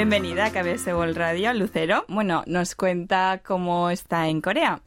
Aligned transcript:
Bienvenida 0.00 0.46
a 0.46 0.50
KBS 0.50 0.86
World 0.94 1.18
Radio, 1.18 1.52
Lucero. 1.52 2.06
Bueno, 2.08 2.42
nos 2.46 2.74
cuenta 2.74 3.42
cómo 3.44 3.90
está 3.90 4.28
en 4.28 4.40
Corea. 4.40 4.80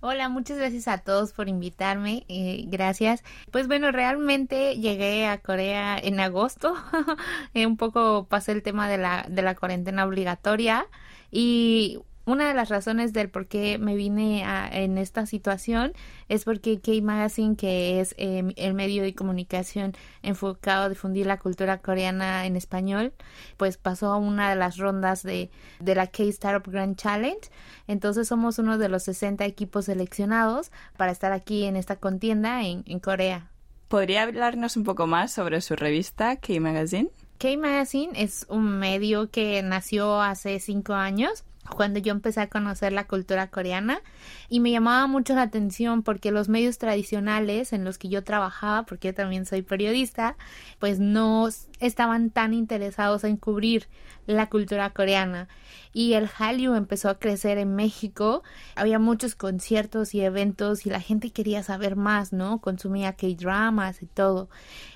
Hola, 0.00 0.28
muchas 0.28 0.58
gracias 0.58 0.88
a 0.88 0.98
todos 0.98 1.32
por 1.32 1.48
invitarme. 1.48 2.26
Eh, 2.28 2.64
gracias. 2.66 3.24
Pues 3.50 3.66
bueno, 3.66 3.92
realmente 3.92 4.76
llegué 4.76 5.26
a 5.26 5.38
Corea 5.38 5.98
en 5.98 6.20
agosto. 6.20 6.74
Eh, 7.54 7.64
un 7.64 7.78
poco 7.78 8.26
pasé 8.28 8.52
el 8.52 8.62
tema 8.62 8.90
de 8.90 8.98
la, 8.98 9.24
de 9.26 9.40
la 9.40 9.54
cuarentena 9.54 10.04
obligatoria 10.04 10.86
y 11.30 12.00
una 12.28 12.48
de 12.48 12.54
las 12.54 12.68
razones 12.68 13.12
del 13.14 13.30
por 13.30 13.46
qué 13.46 13.78
me 13.78 13.96
vine 13.96 14.44
a, 14.44 14.68
en 14.68 14.98
esta 14.98 15.24
situación 15.24 15.94
es 16.28 16.44
porque 16.44 16.78
K-Magazine, 16.78 17.56
que 17.56 18.00
es 18.00 18.14
em, 18.18 18.52
el 18.56 18.74
medio 18.74 19.02
de 19.02 19.14
comunicación 19.14 19.94
enfocado 20.22 20.84
a 20.84 20.88
difundir 20.90 21.26
la 21.26 21.38
cultura 21.38 21.78
coreana 21.78 22.44
en 22.44 22.56
español, 22.56 23.14
pues 23.56 23.78
pasó 23.78 24.12
a 24.12 24.18
una 24.18 24.50
de 24.50 24.56
las 24.56 24.76
rondas 24.76 25.22
de, 25.22 25.50
de 25.80 25.94
la 25.94 26.06
K-Startup 26.06 26.70
Grand 26.70 26.96
Challenge. 26.96 27.40
Entonces 27.86 28.28
somos 28.28 28.58
uno 28.58 28.76
de 28.76 28.90
los 28.90 29.04
60 29.04 29.46
equipos 29.46 29.86
seleccionados 29.86 30.70
para 30.98 31.12
estar 31.12 31.32
aquí 31.32 31.64
en 31.64 31.76
esta 31.76 31.96
contienda 31.96 32.62
en, 32.62 32.84
en 32.86 33.00
Corea. 33.00 33.50
¿Podría 33.88 34.24
hablarnos 34.24 34.76
un 34.76 34.84
poco 34.84 35.06
más 35.06 35.32
sobre 35.32 35.62
su 35.62 35.76
revista 35.76 36.36
K-Magazine? 36.36 37.08
K-Magazine 37.38 38.12
es 38.16 38.44
un 38.50 38.78
medio 38.78 39.30
que 39.30 39.62
nació 39.62 40.20
hace 40.20 40.60
cinco 40.60 40.92
años 40.92 41.44
cuando 41.74 41.98
yo 41.98 42.12
empecé 42.12 42.40
a 42.40 42.48
conocer 42.48 42.92
la 42.92 43.06
cultura 43.06 43.48
coreana 43.48 44.00
y 44.48 44.60
me 44.60 44.70
llamaba 44.70 45.06
mucho 45.06 45.34
la 45.34 45.42
atención 45.42 46.02
porque 46.02 46.30
los 46.30 46.48
medios 46.48 46.78
tradicionales 46.78 47.72
en 47.72 47.84
los 47.84 47.98
que 47.98 48.08
yo 48.08 48.24
trabajaba, 48.24 48.84
porque 48.84 49.08
yo 49.08 49.14
también 49.14 49.46
soy 49.46 49.62
periodista, 49.62 50.36
pues 50.78 50.98
no 50.98 51.48
estaban 51.80 52.30
tan 52.30 52.54
interesados 52.54 53.24
en 53.24 53.36
cubrir 53.36 53.88
la 54.26 54.48
cultura 54.48 54.90
coreana 54.90 55.48
y 55.92 56.14
el 56.14 56.28
Hallyu 56.28 56.74
empezó 56.74 57.08
a 57.08 57.18
crecer 57.18 57.58
en 57.58 57.74
México, 57.74 58.42
había 58.76 58.98
muchos 58.98 59.34
conciertos 59.34 60.14
y 60.14 60.20
eventos 60.20 60.86
y 60.86 60.90
la 60.90 61.00
gente 61.00 61.30
quería 61.30 61.62
saber 61.62 61.96
más, 61.96 62.32
¿no? 62.32 62.60
Consumía 62.60 63.14
K-dramas 63.14 64.02
y 64.02 64.06
todo. 64.06 64.48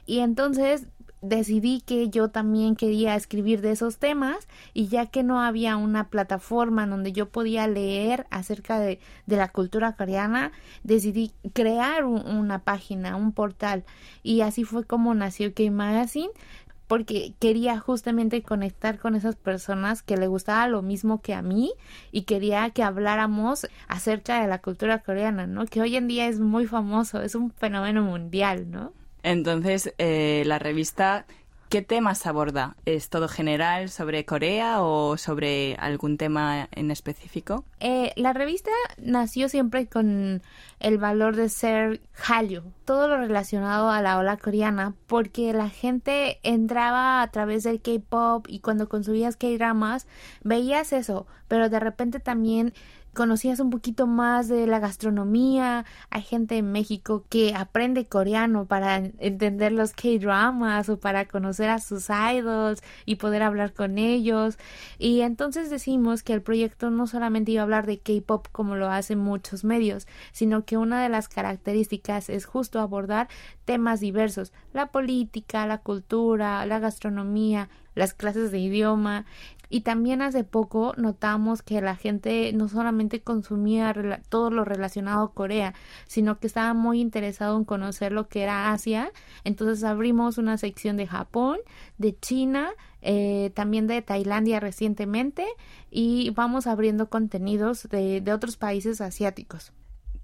Y 0.06 0.20
entonces 0.20 0.87
decidí 1.23 1.81
que 1.81 2.11
yo 2.11 2.28
también 2.28 2.77
quería 2.77 3.15
escribir 3.15 3.61
de 3.61 3.70
esos 3.70 3.98
temas 3.98 4.48
y 4.75 4.89
ya 4.89 5.06
que 5.06 5.23
no 5.23 5.41
había 5.41 5.77
una 5.77 6.09
plataforma 6.09 6.87
donde 6.87 7.12
yo 7.12 7.28
podía 7.28 7.67
leer 7.69 8.27
acerca 8.31 8.78
de, 8.78 9.01
de 9.27 9.37
la 9.37 9.48
cultura 9.48 9.95
coreana, 9.95 10.53
decidí 10.83 11.33
crear 11.53 12.05
una 12.05 12.59
página, 12.59 13.17
un 13.17 13.33
portal 13.33 13.84
y 14.23 14.41
así 14.43 14.65
fue 14.65 14.84
como 14.84 15.15
nació 15.15 15.55
K-Magazine 15.55 16.31
porque 16.89 17.33
quería 17.39 17.78
justamente 17.78 18.43
conectar 18.43 18.98
con 18.98 19.15
esas 19.15 19.34
personas 19.37 20.03
que 20.03 20.19
le 20.19 20.27
gustaba 20.27 20.69
lo 20.69 20.83
mismo 20.83 21.23
que 21.23 21.33
a 21.33 21.41
mí 21.41 21.73
y 22.11 22.25
quería 22.25 22.69
que 22.69 22.83
habláramos 22.83 23.67
acerca 23.89 24.43
de 24.43 24.48
la 24.48 24.61
cultura 24.61 24.98
coreana, 24.98 25.47
¿no? 25.47 25.65
Que 25.65 25.81
hoy 25.81 25.97
en 25.97 26.06
día 26.06 26.27
es 26.27 26.39
muy 26.39 26.67
famoso, 26.67 27.23
es 27.23 27.34
un 27.34 27.50
fenómeno 27.50 28.03
mundial, 28.03 28.70
¿no? 28.70 28.93
Entonces, 29.23 29.95
eh, 29.98 30.42
la 30.47 30.59
revista, 30.59 31.27
¿qué 31.69 31.83
temas 31.83 32.27
aborda? 32.27 32.77
¿Es 32.84 33.09
todo 33.09 33.28
general 33.28 33.89
sobre 33.89 34.25
Corea 34.25 34.83
o 34.83 35.17
sobre 35.17 35.77
algún 35.77 36.19
tema 36.19 36.69
en 36.73 36.91
específico? 36.91 37.65
Eh, 37.81 38.12
la 38.17 38.33
revista 38.33 38.70
nació 38.98 39.48
siempre 39.48 39.87
con 39.87 40.43
el 40.83 40.98
valor 40.98 41.36
de 41.36 41.48
ser 41.48 42.00
Hallyu, 42.12 42.62
todo 42.84 43.06
lo 43.06 43.16
relacionado 43.16 43.91
a 43.91 44.02
la 44.02 44.19
ola 44.19 44.36
coreana, 44.36 44.94
porque 45.06 45.52
la 45.52 45.69
gente 45.69 46.41
entraba 46.42 47.22
a 47.22 47.31
través 47.31 47.62
del 47.62 47.81
K-pop 47.81 48.47
y 48.48 48.59
cuando 48.59 48.88
consumías 48.88 49.37
K-dramas 49.37 50.09
veías 50.42 50.92
eso, 50.92 51.26
pero 51.47 51.69
de 51.69 51.78
repente 51.78 52.19
también 52.19 52.75
conocías 53.15 53.60
un 53.60 53.71
poquito 53.71 54.06
más 54.06 54.48
de 54.48 54.66
la 54.66 54.78
gastronomía. 54.78 55.84
Hay 56.10 56.22
gente 56.22 56.56
en 56.56 56.72
México 56.72 57.25
que 57.28 57.54
aprende 57.54 58.06
coreano 58.06 58.66
para 58.66 58.97
entender 58.97 59.72
los 59.72 59.92
K-dramas 59.92 60.88
o 60.88 60.98
para 60.98 61.26
conocer 61.26 61.69
a 61.69 61.78
sus 61.78 62.09
idols 62.09 62.82
y 63.04 63.16
poder 63.16 63.42
hablar 63.42 63.75
con 63.75 63.98
ellos. 63.98 64.59
Y 64.98 65.21
entonces 65.21 65.71
decimos 65.71 66.22
que 66.22 66.32
el 66.32 66.42
proyecto 66.42 66.91
no 66.91 67.06
solamente 67.06 67.53
iba 67.53 67.62
a 67.62 67.65
hablar 67.65 67.87
de 67.87 67.98
K-pop 67.98 68.48
como 68.50 68.76
lo 68.76 68.91
hacen 68.91 69.19
muchos 69.19 69.65
medios, 69.65 70.06
sino 70.32 70.65
que 70.65 70.72
una 70.77 71.03
de 71.03 71.09
las 71.09 71.28
características 71.28 72.28
es 72.28 72.47
justo 72.47 72.81
abordar 72.81 73.28
temas 73.65 74.00
diversos, 74.00 74.53
la 74.72 74.87
política, 74.93 75.66
la 75.66 75.78
cultura, 75.78 76.65
la 76.66 76.78
gastronomía, 76.78 77.69
las 77.94 78.15
clases 78.15 78.50
de 78.50 78.59
idioma 78.59 79.27
y 79.72 79.81
también 79.81 80.21
hace 80.21 80.44
poco 80.44 80.93
notamos 80.99 81.62
que 81.62 81.81
la 81.81 81.97
gente 81.97 82.53
no 82.53 82.69
solamente 82.69 83.22
consumía 83.22 84.21
todo 84.28 84.50
lo 84.50 84.66
relacionado 84.66 85.25
a 85.25 85.33
Corea, 85.33 85.72
sino 86.06 86.38
que 86.38 86.47
estaba 86.47 86.75
muy 86.75 87.00
interesado 87.00 87.56
en 87.56 87.65
conocer 87.65 88.12
lo 88.12 88.28
que 88.28 88.43
era 88.43 88.71
Asia. 88.72 89.10
Entonces 89.44 89.83
abrimos 89.83 90.37
una 90.37 90.59
sección 90.59 90.99
de 90.99 91.06
Japón, 91.06 91.56
de 91.97 92.15
China, 92.21 92.72
eh, 93.00 93.50
también 93.54 93.87
de 93.87 94.03
Tailandia 94.03 94.60
recientemente 94.60 95.47
y 95.91 96.28
vamos 96.37 96.66
abriendo 96.66 97.09
contenidos 97.09 97.89
de 97.89 98.31
otros 98.31 98.59
países 98.59 99.00
asiáticos. 99.00 99.72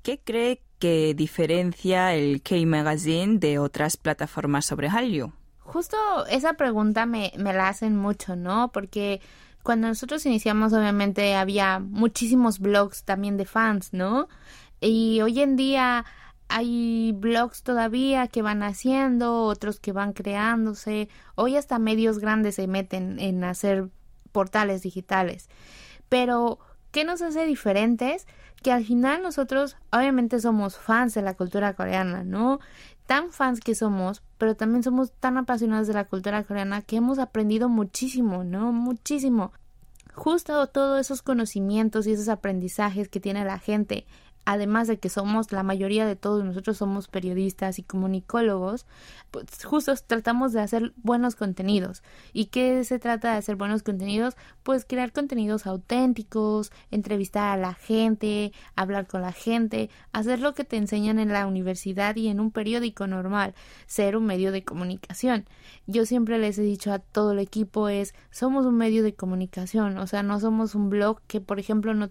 ¿Qué 0.02 0.20
cree 0.20 0.62
que 0.78 1.14
diferencia 1.14 2.14
el 2.14 2.42
K-Magazine 2.42 3.38
de 3.38 3.58
otras 3.58 3.96
plataformas 3.96 4.64
sobre 4.64 4.88
Hallyu? 4.88 5.32
Justo 5.58 5.96
esa 6.30 6.54
pregunta 6.54 7.04
me, 7.04 7.32
me 7.36 7.52
la 7.52 7.68
hacen 7.68 7.96
mucho, 7.96 8.36
¿no? 8.36 8.70
Porque 8.72 9.20
cuando 9.62 9.88
nosotros 9.88 10.24
iniciamos, 10.24 10.72
obviamente 10.72 11.34
había 11.34 11.78
muchísimos 11.78 12.58
blogs 12.58 13.04
también 13.04 13.36
de 13.36 13.44
fans, 13.44 13.92
¿no? 13.92 14.28
Y 14.80 15.20
hoy 15.20 15.40
en 15.40 15.56
día 15.56 16.06
hay 16.48 17.12
blogs 17.12 17.62
todavía 17.62 18.28
que 18.28 18.40
van 18.40 18.62
haciendo, 18.62 19.44
otros 19.44 19.80
que 19.80 19.92
van 19.92 20.14
creándose. 20.14 21.08
Hoy 21.34 21.56
hasta 21.56 21.78
medios 21.78 22.18
grandes 22.18 22.54
se 22.54 22.66
meten 22.66 23.18
en 23.18 23.44
hacer 23.44 23.90
portales 24.32 24.82
digitales. 24.82 25.48
Pero, 26.08 26.58
¿qué 26.90 27.04
nos 27.04 27.20
hace 27.20 27.44
diferentes? 27.44 28.26
Que 28.62 28.72
al 28.72 28.84
final 28.84 29.22
nosotros 29.22 29.76
obviamente 29.92 30.40
somos 30.40 30.76
fans 30.76 31.14
de 31.14 31.22
la 31.22 31.34
cultura 31.34 31.74
coreana, 31.74 32.24
¿no? 32.24 32.58
tan 33.08 33.32
fans 33.32 33.60
que 33.60 33.74
somos, 33.74 34.22
pero 34.36 34.54
también 34.54 34.82
somos 34.82 35.12
tan 35.12 35.38
apasionados 35.38 35.86
de 35.86 35.94
la 35.94 36.04
cultura 36.04 36.44
coreana 36.44 36.82
que 36.82 36.96
hemos 36.96 37.18
aprendido 37.18 37.70
muchísimo, 37.70 38.44
¿no? 38.44 38.70
Muchísimo. 38.70 39.50
Justo 40.12 40.66
todos 40.66 41.00
esos 41.00 41.22
conocimientos 41.22 42.06
y 42.06 42.12
esos 42.12 42.28
aprendizajes 42.28 43.08
que 43.08 43.18
tiene 43.18 43.46
la 43.46 43.58
gente 43.58 44.06
además 44.48 44.88
de 44.88 44.98
que 44.98 45.10
somos, 45.10 45.52
la 45.52 45.62
mayoría 45.62 46.06
de 46.06 46.16
todos 46.16 46.42
nosotros 46.42 46.78
somos 46.78 47.06
periodistas 47.06 47.78
y 47.78 47.82
comunicólogos, 47.82 48.86
pues 49.30 49.62
justo 49.62 49.92
tratamos 50.06 50.54
de 50.54 50.62
hacer 50.62 50.94
buenos 50.96 51.36
contenidos. 51.36 52.02
¿Y 52.32 52.46
qué 52.46 52.82
se 52.84 52.98
trata 52.98 53.32
de 53.32 53.36
hacer 53.36 53.56
buenos 53.56 53.82
contenidos? 53.82 54.38
Pues 54.62 54.86
crear 54.86 55.12
contenidos 55.12 55.66
auténticos, 55.66 56.72
entrevistar 56.90 57.58
a 57.58 57.60
la 57.60 57.74
gente, 57.74 58.52
hablar 58.74 59.06
con 59.06 59.20
la 59.20 59.32
gente, 59.32 59.90
hacer 60.12 60.40
lo 60.40 60.54
que 60.54 60.64
te 60.64 60.78
enseñan 60.78 61.18
en 61.18 61.28
la 61.28 61.46
universidad 61.46 62.16
y 62.16 62.28
en 62.28 62.40
un 62.40 62.50
periódico 62.50 63.06
normal, 63.06 63.54
ser 63.86 64.16
un 64.16 64.24
medio 64.24 64.50
de 64.50 64.64
comunicación. 64.64 65.46
Yo 65.86 66.06
siempre 66.06 66.38
les 66.38 66.58
he 66.58 66.62
dicho 66.62 66.90
a 66.90 67.00
todo 67.00 67.32
el 67.32 67.38
equipo 67.38 67.90
es, 67.90 68.14
somos 68.30 68.64
un 68.64 68.78
medio 68.78 69.02
de 69.02 69.14
comunicación, 69.14 69.98
o 69.98 70.06
sea, 70.06 70.22
no 70.22 70.40
somos 70.40 70.74
un 70.74 70.88
blog 70.88 71.20
que, 71.26 71.42
por 71.42 71.60
ejemplo, 71.60 71.92
en 71.92 72.08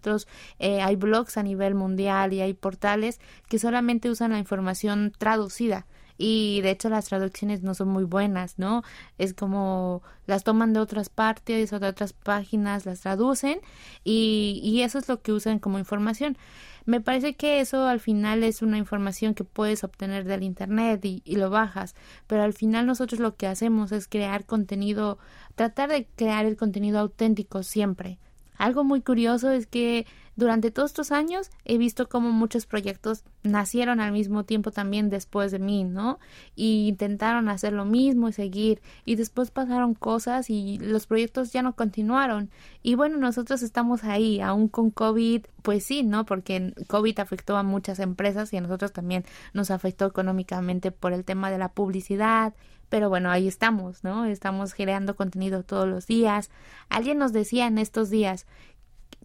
eh, 0.59 0.81
hay 0.81 0.95
blogs 0.95 1.37
a 1.37 1.43
nivel 1.43 1.73
mundial, 1.73 2.26
y 2.33 2.41
hay 2.41 2.53
portales 2.53 3.19
que 3.49 3.59
solamente 3.59 4.09
usan 4.09 4.31
la 4.31 4.39
información 4.39 5.13
traducida 5.17 5.85
y 6.17 6.61
de 6.61 6.71
hecho 6.71 6.89
las 6.89 7.05
traducciones 7.05 7.61
no 7.61 7.73
son 7.73 7.89
muy 7.89 8.03
buenas, 8.03 8.57
¿no? 8.57 8.83
Es 9.17 9.33
como 9.33 10.01
las 10.25 10.43
toman 10.43 10.73
de 10.73 10.79
otras 10.79 11.09
partes 11.09 11.71
o 11.73 11.79
de 11.79 11.87
otras 11.87 12.13
páginas, 12.13 12.85
las 12.85 13.01
traducen 13.01 13.61
y, 14.03 14.59
y 14.63 14.81
eso 14.81 14.97
es 14.97 15.07
lo 15.07 15.21
que 15.21 15.31
usan 15.31 15.59
como 15.59 15.79
información. 15.79 16.37
Me 16.85 17.01
parece 17.01 17.35
que 17.35 17.59
eso 17.59 17.85
al 17.85 17.99
final 17.99 18.43
es 18.43 18.61
una 18.61 18.77
información 18.77 19.33
que 19.33 19.43
puedes 19.43 19.83
obtener 19.83 20.23
del 20.23 20.43
Internet 20.43 21.03
y, 21.05 21.21
y, 21.25 21.35
lo 21.35 21.49
bajas, 21.49 21.95
pero 22.27 22.43
al 22.43 22.53
final 22.53 22.85
nosotros 22.85 23.19
lo 23.19 23.35
que 23.35 23.47
hacemos 23.47 23.91
es 23.91 24.07
crear 24.07 24.45
contenido, 24.45 25.19
tratar 25.55 25.89
de 25.89 26.07
crear 26.15 26.45
el 26.45 26.55
contenido 26.55 26.99
auténtico 26.99 27.61
siempre. 27.63 28.19
Algo 28.57 28.83
muy 28.83 29.01
curioso 29.01 29.51
es 29.51 29.67
que 29.67 30.05
durante 30.37 30.69
todos 30.69 30.91
estos 30.91 31.11
años 31.11 31.49
he 31.65 31.79
visto 31.79 32.07
cómo 32.07 32.31
muchos 32.31 32.67
proyectos 32.67 33.23
nacieron 33.41 33.99
al 33.99 34.11
mismo 34.11 34.45
tiempo 34.45 34.69
también 34.69 35.09
después 35.09 35.51
de 35.51 35.57
mí, 35.57 35.83
¿no? 35.83 36.19
Y 36.55 36.87
intentaron 36.87 37.49
hacer 37.49 37.73
lo 37.73 37.85
mismo 37.85 38.29
y 38.29 38.33
seguir 38.33 38.79
y 39.03 39.15
después 39.15 39.49
pasaron 39.49 39.95
cosas 39.95 40.51
y 40.51 40.77
los 40.77 41.07
proyectos 41.07 41.51
ya 41.53 41.63
no 41.63 41.75
continuaron. 41.75 42.51
Y 42.83 42.93
bueno, 42.93 43.17
nosotros 43.17 43.63
estamos 43.63 44.03
ahí, 44.03 44.39
aún 44.39 44.67
con 44.67 44.91
COVID, 44.91 45.47
pues 45.63 45.83
sí, 45.83 46.03
¿no? 46.03 46.25
Porque 46.25 46.71
COVID 46.87 47.19
afectó 47.19 47.57
a 47.57 47.63
muchas 47.63 47.97
empresas 47.97 48.53
y 48.53 48.57
a 48.57 48.61
nosotros 48.61 48.93
también 48.93 49.25
nos 49.53 49.71
afectó 49.71 50.05
económicamente 50.05 50.91
por 50.91 51.13
el 51.13 51.25
tema 51.25 51.49
de 51.49 51.57
la 51.57 51.69
publicidad, 51.69 52.53
pero 52.89 53.09
bueno, 53.09 53.29
ahí 53.29 53.47
estamos, 53.47 54.03
¿no? 54.03 54.25
Estamos 54.25 54.73
creando 54.73 55.15
contenido 55.15 55.63
todos 55.63 55.87
los 55.87 56.07
días. 56.07 56.49
Alguien 56.89 57.17
nos 57.17 57.33
decía 57.33 57.67
en 57.67 57.77
estos 57.77 58.09
días, 58.09 58.45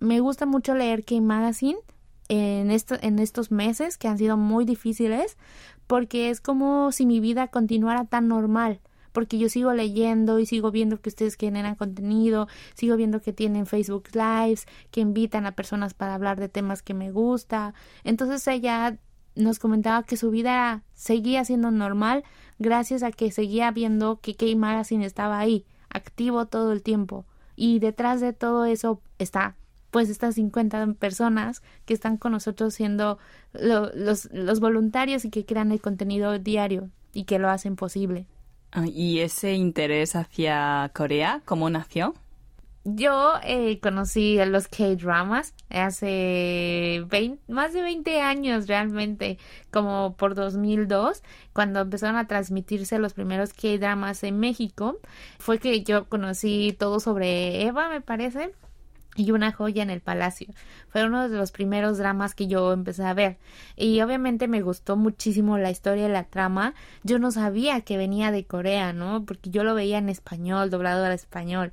me 0.00 0.20
gusta 0.20 0.46
mucho 0.46 0.74
leer 0.74 1.04
K-Magazine 1.04 1.78
en, 2.28 2.70
esto, 2.70 2.96
en 3.00 3.18
estos 3.18 3.50
meses 3.50 3.98
que 3.98 4.08
han 4.08 4.18
sido 4.18 4.36
muy 4.36 4.64
difíciles, 4.64 5.36
porque 5.86 6.30
es 6.30 6.40
como 6.40 6.92
si 6.92 7.06
mi 7.06 7.20
vida 7.20 7.48
continuara 7.48 8.04
tan 8.04 8.28
normal 8.28 8.80
porque 9.12 9.38
yo 9.38 9.48
sigo 9.48 9.72
leyendo 9.72 10.38
y 10.38 10.46
sigo 10.46 10.70
viendo 10.70 11.00
que 11.00 11.10
ustedes 11.10 11.36
generan 11.36 11.74
contenido, 11.76 12.48
sigo 12.74 12.96
viendo 12.96 13.20
que 13.20 13.32
tienen 13.32 13.66
Facebook 13.66 14.08
Lives, 14.14 14.66
que 14.90 15.00
invitan 15.00 15.46
a 15.46 15.52
personas 15.52 15.94
para 15.94 16.14
hablar 16.14 16.40
de 16.40 16.48
temas 16.48 16.82
que 16.82 16.94
me 16.94 17.12
gusta. 17.12 17.74
Entonces 18.04 18.46
ella 18.48 18.98
nos 19.34 19.58
comentaba 19.58 20.02
que 20.02 20.16
su 20.16 20.30
vida 20.30 20.82
seguía 20.94 21.44
siendo 21.44 21.70
normal 21.70 22.24
gracias 22.62 23.02
a 23.02 23.12
que 23.12 23.30
seguía 23.30 23.70
viendo 23.70 24.20
que 24.20 24.34
Kay 24.34 24.56
Magazine 24.56 25.04
estaba 25.04 25.38
ahí, 25.38 25.66
activo 25.90 26.46
todo 26.46 26.72
el 26.72 26.82
tiempo. 26.82 27.26
Y 27.56 27.80
detrás 27.80 28.20
de 28.20 28.32
todo 28.32 28.64
eso 28.64 29.00
está 29.18 29.56
pues 29.90 30.08
estas 30.08 30.36
50 30.36 30.94
personas 30.94 31.62
que 31.84 31.92
están 31.92 32.16
con 32.16 32.32
nosotros 32.32 32.72
siendo 32.72 33.18
los, 33.52 34.24
los 34.32 34.58
voluntarios 34.58 35.26
y 35.26 35.30
que 35.30 35.44
crean 35.44 35.70
el 35.70 35.82
contenido 35.82 36.38
diario 36.38 36.88
y 37.12 37.24
que 37.24 37.38
lo 37.38 37.50
hacen 37.50 37.76
posible. 37.76 38.26
Ah, 38.72 38.86
¿Y 38.86 39.18
ese 39.20 39.52
interés 39.52 40.16
hacia 40.16 40.90
Corea, 40.94 41.42
cómo 41.44 41.68
nació? 41.68 42.14
Yo 42.84 43.34
eh, 43.44 43.78
conocí 43.80 44.40
a 44.40 44.46
los 44.46 44.66
K-dramas 44.66 45.54
hace 45.70 47.06
más 47.46 47.72
de 47.72 47.80
20 47.80 48.20
años 48.20 48.66
realmente, 48.66 49.38
como 49.70 50.16
por 50.16 50.34
2002, 50.34 51.22
cuando 51.52 51.80
empezaron 51.80 52.16
a 52.16 52.26
transmitirse 52.26 52.98
los 52.98 53.14
primeros 53.14 53.52
K-dramas 53.52 54.24
en 54.24 54.40
México. 54.40 54.98
Fue 55.38 55.60
que 55.60 55.84
yo 55.84 56.08
conocí 56.08 56.74
todo 56.76 56.98
sobre 56.98 57.62
Eva, 57.62 57.88
me 57.88 58.00
parece, 58.00 58.52
y 59.14 59.30
una 59.30 59.52
joya 59.52 59.82
en 59.82 59.90
el 59.90 60.00
palacio. 60.00 60.48
Fue 60.88 61.04
uno 61.04 61.28
de 61.28 61.36
los 61.36 61.52
primeros 61.52 61.98
dramas 61.98 62.34
que 62.34 62.46
yo 62.46 62.72
empecé 62.72 63.04
a 63.04 63.14
ver. 63.14 63.38
Y 63.76 64.00
obviamente 64.00 64.48
me 64.48 64.62
gustó 64.62 64.96
muchísimo 64.96 65.58
la 65.58 65.70
historia 65.70 66.06
y 66.06 66.12
la 66.12 66.24
trama. 66.24 66.74
Yo 67.02 67.18
no 67.18 67.30
sabía 67.30 67.82
que 67.82 67.96
venía 67.96 68.30
de 68.30 68.44
Corea, 68.44 68.92
¿no? 68.92 69.24
Porque 69.24 69.50
yo 69.50 69.64
lo 69.64 69.74
veía 69.74 69.98
en 69.98 70.08
español, 70.08 70.70
doblado 70.70 71.04
al 71.04 71.12
español. 71.12 71.72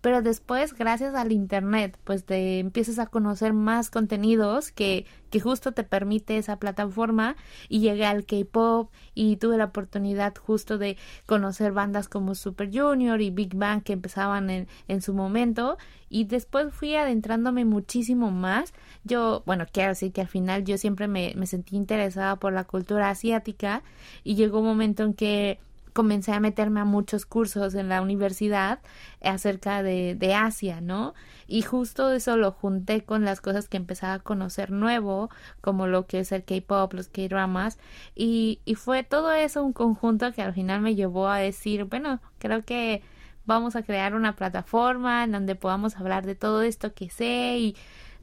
Pero 0.00 0.22
después, 0.22 0.74
gracias 0.74 1.14
al 1.14 1.32
internet, 1.32 1.98
pues 2.04 2.24
te 2.24 2.58
empiezas 2.58 2.98
a 2.98 3.06
conocer 3.06 3.52
más 3.52 3.90
contenidos 3.90 4.72
que, 4.72 5.06
que 5.30 5.40
justo 5.40 5.72
te 5.72 5.84
permite 5.84 6.36
esa 6.36 6.58
plataforma. 6.58 7.36
Y 7.68 7.80
llegué 7.80 8.06
al 8.06 8.24
K-pop 8.24 8.90
y 9.14 9.36
tuve 9.36 9.56
la 9.56 9.66
oportunidad 9.66 10.34
justo 10.36 10.78
de 10.78 10.96
conocer 11.26 11.72
bandas 11.72 12.08
como 12.08 12.34
Super 12.34 12.70
Junior 12.72 13.20
y 13.20 13.30
Big 13.30 13.54
Bang 13.54 13.82
que 13.82 13.92
empezaban 13.92 14.50
en, 14.50 14.68
en 14.88 15.02
su 15.02 15.14
momento 15.14 15.78
y 16.10 16.24
después 16.24 16.74
fui 16.74 16.96
adentrándome 16.96 17.64
muchísimo 17.64 18.30
más. 18.30 18.74
Yo, 19.04 19.42
bueno, 19.46 19.64
quiero 19.72 19.90
decir 19.90 20.12
que 20.12 20.20
al 20.20 20.28
final 20.28 20.64
yo 20.64 20.76
siempre 20.76 21.06
me, 21.08 21.32
me 21.36 21.46
sentí 21.46 21.76
interesada 21.76 22.36
por 22.36 22.52
la 22.52 22.64
cultura 22.64 23.08
asiática 23.08 23.82
y 24.24 24.34
llegó 24.34 24.58
un 24.58 24.66
momento 24.66 25.04
en 25.04 25.14
que 25.14 25.60
comencé 25.92 26.32
a 26.32 26.40
meterme 26.40 26.80
a 26.80 26.84
muchos 26.84 27.26
cursos 27.26 27.74
en 27.74 27.88
la 27.88 28.02
universidad 28.02 28.80
acerca 29.22 29.82
de, 29.82 30.14
de, 30.14 30.34
Asia, 30.34 30.80
¿no? 30.80 31.14
Y 31.46 31.62
justo 31.62 32.12
eso 32.12 32.36
lo 32.36 32.52
junté 32.52 33.02
con 33.04 33.24
las 33.24 33.40
cosas 33.40 33.68
que 33.68 33.76
empezaba 33.76 34.14
a 34.14 34.18
conocer 34.20 34.70
nuevo, 34.70 35.30
como 35.60 35.86
lo 35.86 36.06
que 36.06 36.20
es 36.20 36.32
el 36.32 36.44
K-pop, 36.44 36.92
los 36.94 37.08
K-dramas, 37.08 37.78
y, 38.14 38.60
y 38.64 38.74
fue 38.76 39.02
todo 39.02 39.32
eso 39.32 39.62
un 39.64 39.72
conjunto 39.72 40.32
que 40.32 40.42
al 40.42 40.54
final 40.54 40.80
me 40.80 40.94
llevó 40.94 41.28
a 41.28 41.38
decir, 41.38 41.84
bueno, 41.84 42.20
creo 42.38 42.64
que 42.64 43.02
vamos 43.46 43.76
a 43.76 43.82
crear 43.82 44.14
una 44.14 44.36
plataforma 44.36 45.24
en 45.24 45.32
donde 45.32 45.56
podamos 45.56 45.96
hablar 45.96 46.24
de 46.24 46.34
todo 46.34 46.62
esto 46.62 46.94
que 46.94 47.10
sé 47.10 47.58
y 47.58 47.76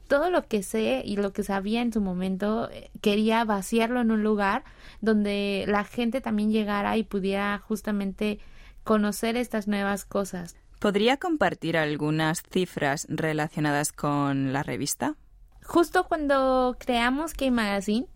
todo 0.08 0.30
lo 0.30 0.46
que 0.48 0.62
sé 0.62 1.02
y 1.04 1.16
lo 1.16 1.32
que 1.32 1.44
sabía 1.44 1.82
en 1.82 1.92
su 1.92 2.00
momento 2.00 2.68
eh, 2.70 2.90
quería 3.00 3.44
vaciarlo 3.44 4.00
en 4.00 4.10
un 4.10 4.22
lugar 4.22 4.64
donde 5.00 5.64
la 5.68 5.84
gente 5.84 6.20
también 6.20 6.50
llegara 6.50 6.96
y 6.96 7.04
pudiera 7.04 7.58
justamente 7.58 8.40
conocer 8.82 9.36
estas 9.36 9.68
nuevas 9.68 10.04
cosas. 10.04 10.56
¿Podría 10.80 11.16
compartir 11.16 11.76
algunas 11.76 12.42
cifras 12.50 13.06
relacionadas 13.08 13.92
con 13.92 14.52
la 14.52 14.62
revista? 14.62 15.16
Justo 15.64 16.04
cuando 16.04 16.76
creamos 16.78 17.34
K-Magazine, 17.34 18.06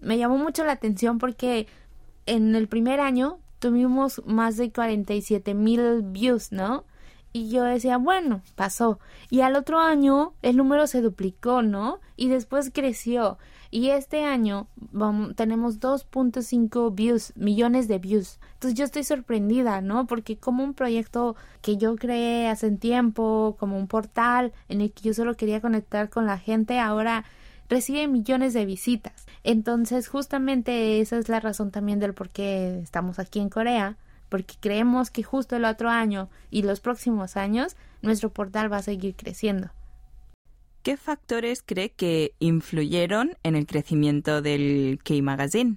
me 0.00 0.18
llamó 0.18 0.38
mucho 0.38 0.64
la 0.64 0.72
atención 0.72 1.18
porque 1.18 1.66
en 2.26 2.54
el 2.54 2.68
primer 2.68 3.00
año 3.00 3.38
tuvimos 3.58 4.22
más 4.24 4.56
de 4.56 4.72
47 4.72 5.54
mil 5.54 6.02
views, 6.02 6.52
¿no? 6.52 6.84
Y 7.32 7.48
yo 7.48 7.64
decía, 7.64 7.96
bueno, 7.96 8.42
pasó. 8.56 8.98
Y 9.30 9.40
al 9.40 9.56
otro 9.56 9.78
año 9.78 10.34
el 10.42 10.56
número 10.56 10.86
se 10.86 11.00
duplicó, 11.00 11.62
¿no? 11.62 12.00
Y 12.16 12.28
después 12.28 12.70
creció. 12.72 13.38
Y 13.70 13.88
este 13.88 14.24
año 14.24 14.66
vamos, 14.76 15.34
tenemos 15.34 15.80
2.5 15.80 16.94
views, 16.94 17.32
millones 17.36 17.88
de 17.88 17.98
views. 17.98 18.38
Entonces 18.52 18.78
yo 18.78 18.84
estoy 18.84 19.02
sorprendida, 19.02 19.80
¿no? 19.80 20.06
Porque 20.06 20.36
como 20.36 20.62
un 20.62 20.74
proyecto 20.74 21.36
que 21.62 21.78
yo 21.78 21.96
creé 21.96 22.48
hace 22.48 22.70
tiempo, 22.72 23.56
como 23.58 23.78
un 23.78 23.88
portal 23.88 24.52
en 24.68 24.82
el 24.82 24.92
que 24.92 25.02
yo 25.04 25.14
solo 25.14 25.38
quería 25.38 25.62
conectar 25.62 26.10
con 26.10 26.26
la 26.26 26.36
gente, 26.36 26.78
ahora 26.78 27.24
recibe 27.70 28.06
millones 28.08 28.52
de 28.52 28.66
visitas. 28.66 29.24
Entonces, 29.42 30.06
justamente 30.06 31.00
esa 31.00 31.16
es 31.16 31.30
la 31.30 31.40
razón 31.40 31.70
también 31.70 31.98
del 31.98 32.12
por 32.12 32.28
qué 32.28 32.78
estamos 32.82 33.18
aquí 33.18 33.40
en 33.40 33.48
Corea, 33.48 33.96
porque 34.32 34.54
creemos 34.58 35.10
que 35.10 35.22
justo 35.22 35.56
el 35.56 35.66
otro 35.66 35.90
año 35.90 36.30
y 36.50 36.62
los 36.62 36.80
próximos 36.80 37.36
años 37.36 37.76
nuestro 38.00 38.30
portal 38.30 38.72
va 38.72 38.78
a 38.78 38.82
seguir 38.82 39.14
creciendo. 39.14 39.68
¿Qué 40.82 40.96
factores 40.96 41.62
cree 41.62 41.90
que 41.90 42.34
influyeron 42.38 43.36
en 43.42 43.56
el 43.56 43.66
crecimiento 43.66 44.40
del 44.40 44.98
K-Magazine? 45.04 45.76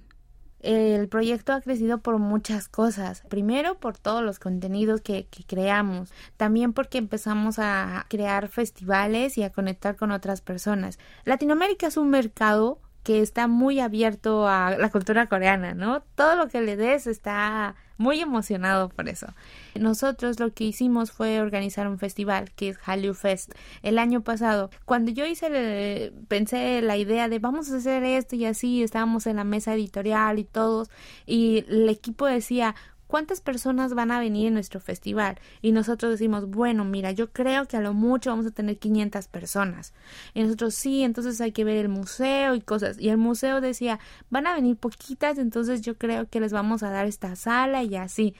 el 0.60 1.06
proyecto 1.08 1.52
ha 1.52 1.60
crecido 1.60 1.98
por 1.98 2.18
muchas 2.18 2.68
cosas. 2.68 3.22
Primero, 3.28 3.78
por 3.78 3.98
todos 3.98 4.22
los 4.22 4.40
contenidos 4.40 5.00
que, 5.02 5.26
que, 5.26 5.44
creamos. 5.44 6.12
También 6.36 6.72
porque 6.72 6.98
empezamos 6.98 7.58
a 7.60 8.06
crear 8.08 8.48
festivales 8.48 9.36
y 9.38 9.44
a 9.44 9.52
conectar 9.52 9.96
con 9.96 10.10
otras 10.10 10.40
personas. 10.40 10.98
Latinoamérica 11.24 11.86
es 11.86 11.96
un 11.98 12.08
mercado 12.10 12.80
que 13.04 13.20
está 13.20 13.46
muy 13.46 13.78
abierto 13.78 14.48
a 14.48 14.76
la 14.76 14.90
cultura 14.90 15.28
coreana, 15.28 15.74
¿no? 15.74 16.02
Todo 16.16 16.34
lo 16.34 16.48
que 16.48 16.62
le 16.62 16.76
des 16.76 17.06
está 17.06 17.76
muy 17.98 18.20
emocionado 18.20 18.88
por 18.88 19.08
eso. 19.08 19.28
Nosotros 19.74 20.40
lo 20.40 20.52
que 20.52 20.64
hicimos 20.64 21.12
fue 21.12 21.40
organizar 21.40 21.88
un 21.88 21.98
festival 21.98 22.50
que 22.52 22.70
es 22.70 22.78
Hallyu 22.78 23.14
Fest 23.14 23.52
el 23.82 23.98
año 23.98 24.22
pasado. 24.22 24.70
Cuando 24.84 25.10
yo 25.10 25.26
hice, 25.26 26.12
pensé 26.28 26.82
la 26.82 26.96
idea 26.96 27.28
de 27.28 27.38
vamos 27.38 27.70
a 27.70 27.76
hacer 27.76 28.04
esto 28.04 28.36
y 28.36 28.44
así, 28.44 28.82
estábamos 28.82 29.26
en 29.26 29.36
la 29.36 29.44
mesa 29.44 29.74
editorial 29.74 30.38
y 30.38 30.44
todos, 30.44 30.90
y 31.26 31.64
el 31.68 31.88
equipo 31.88 32.26
decía, 32.26 32.74
¿cuántas 33.06 33.40
personas 33.40 33.94
van 33.94 34.10
a 34.10 34.20
venir 34.20 34.48
en 34.48 34.54
nuestro 34.54 34.80
festival? 34.80 35.38
Y 35.62 35.72
nosotros 35.72 36.12
decimos, 36.12 36.48
bueno, 36.48 36.84
mira, 36.84 37.12
yo 37.12 37.30
creo 37.30 37.66
que 37.66 37.76
a 37.76 37.80
lo 37.80 37.94
mucho 37.94 38.30
vamos 38.30 38.46
a 38.46 38.50
tener 38.50 38.78
500 38.78 39.28
personas. 39.28 39.92
Y 40.34 40.42
nosotros 40.42 40.74
sí, 40.74 41.02
entonces 41.02 41.40
hay 41.40 41.52
que 41.52 41.64
ver 41.64 41.76
el 41.76 41.88
museo 41.88 42.54
y 42.54 42.60
cosas. 42.60 42.98
Y 42.98 43.08
el 43.08 43.18
museo 43.18 43.60
decía, 43.60 43.98
van 44.30 44.46
a 44.46 44.54
venir 44.54 44.76
poquitas, 44.76 45.38
entonces 45.38 45.82
yo 45.82 45.96
creo 45.96 46.28
que 46.28 46.40
les 46.40 46.52
vamos 46.52 46.82
a 46.82 46.90
dar 46.90 47.06
esta 47.06 47.36
sala 47.36 47.82
y 47.82 47.96
así. 47.96 48.34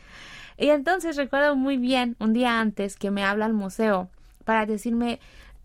Y 0.59 0.69
entonces 0.69 1.17
recuerdo 1.17 1.55
muy 1.57 1.77
bien 1.77 2.17
un 2.19 2.33
día 2.33 2.61
antes 2.61 2.97
que 2.97 3.11
me 3.11 3.25
habla 3.25 3.47
el 3.47 3.53
museo 3.53 4.09
para 4.45 4.65
decirme, 4.65 5.21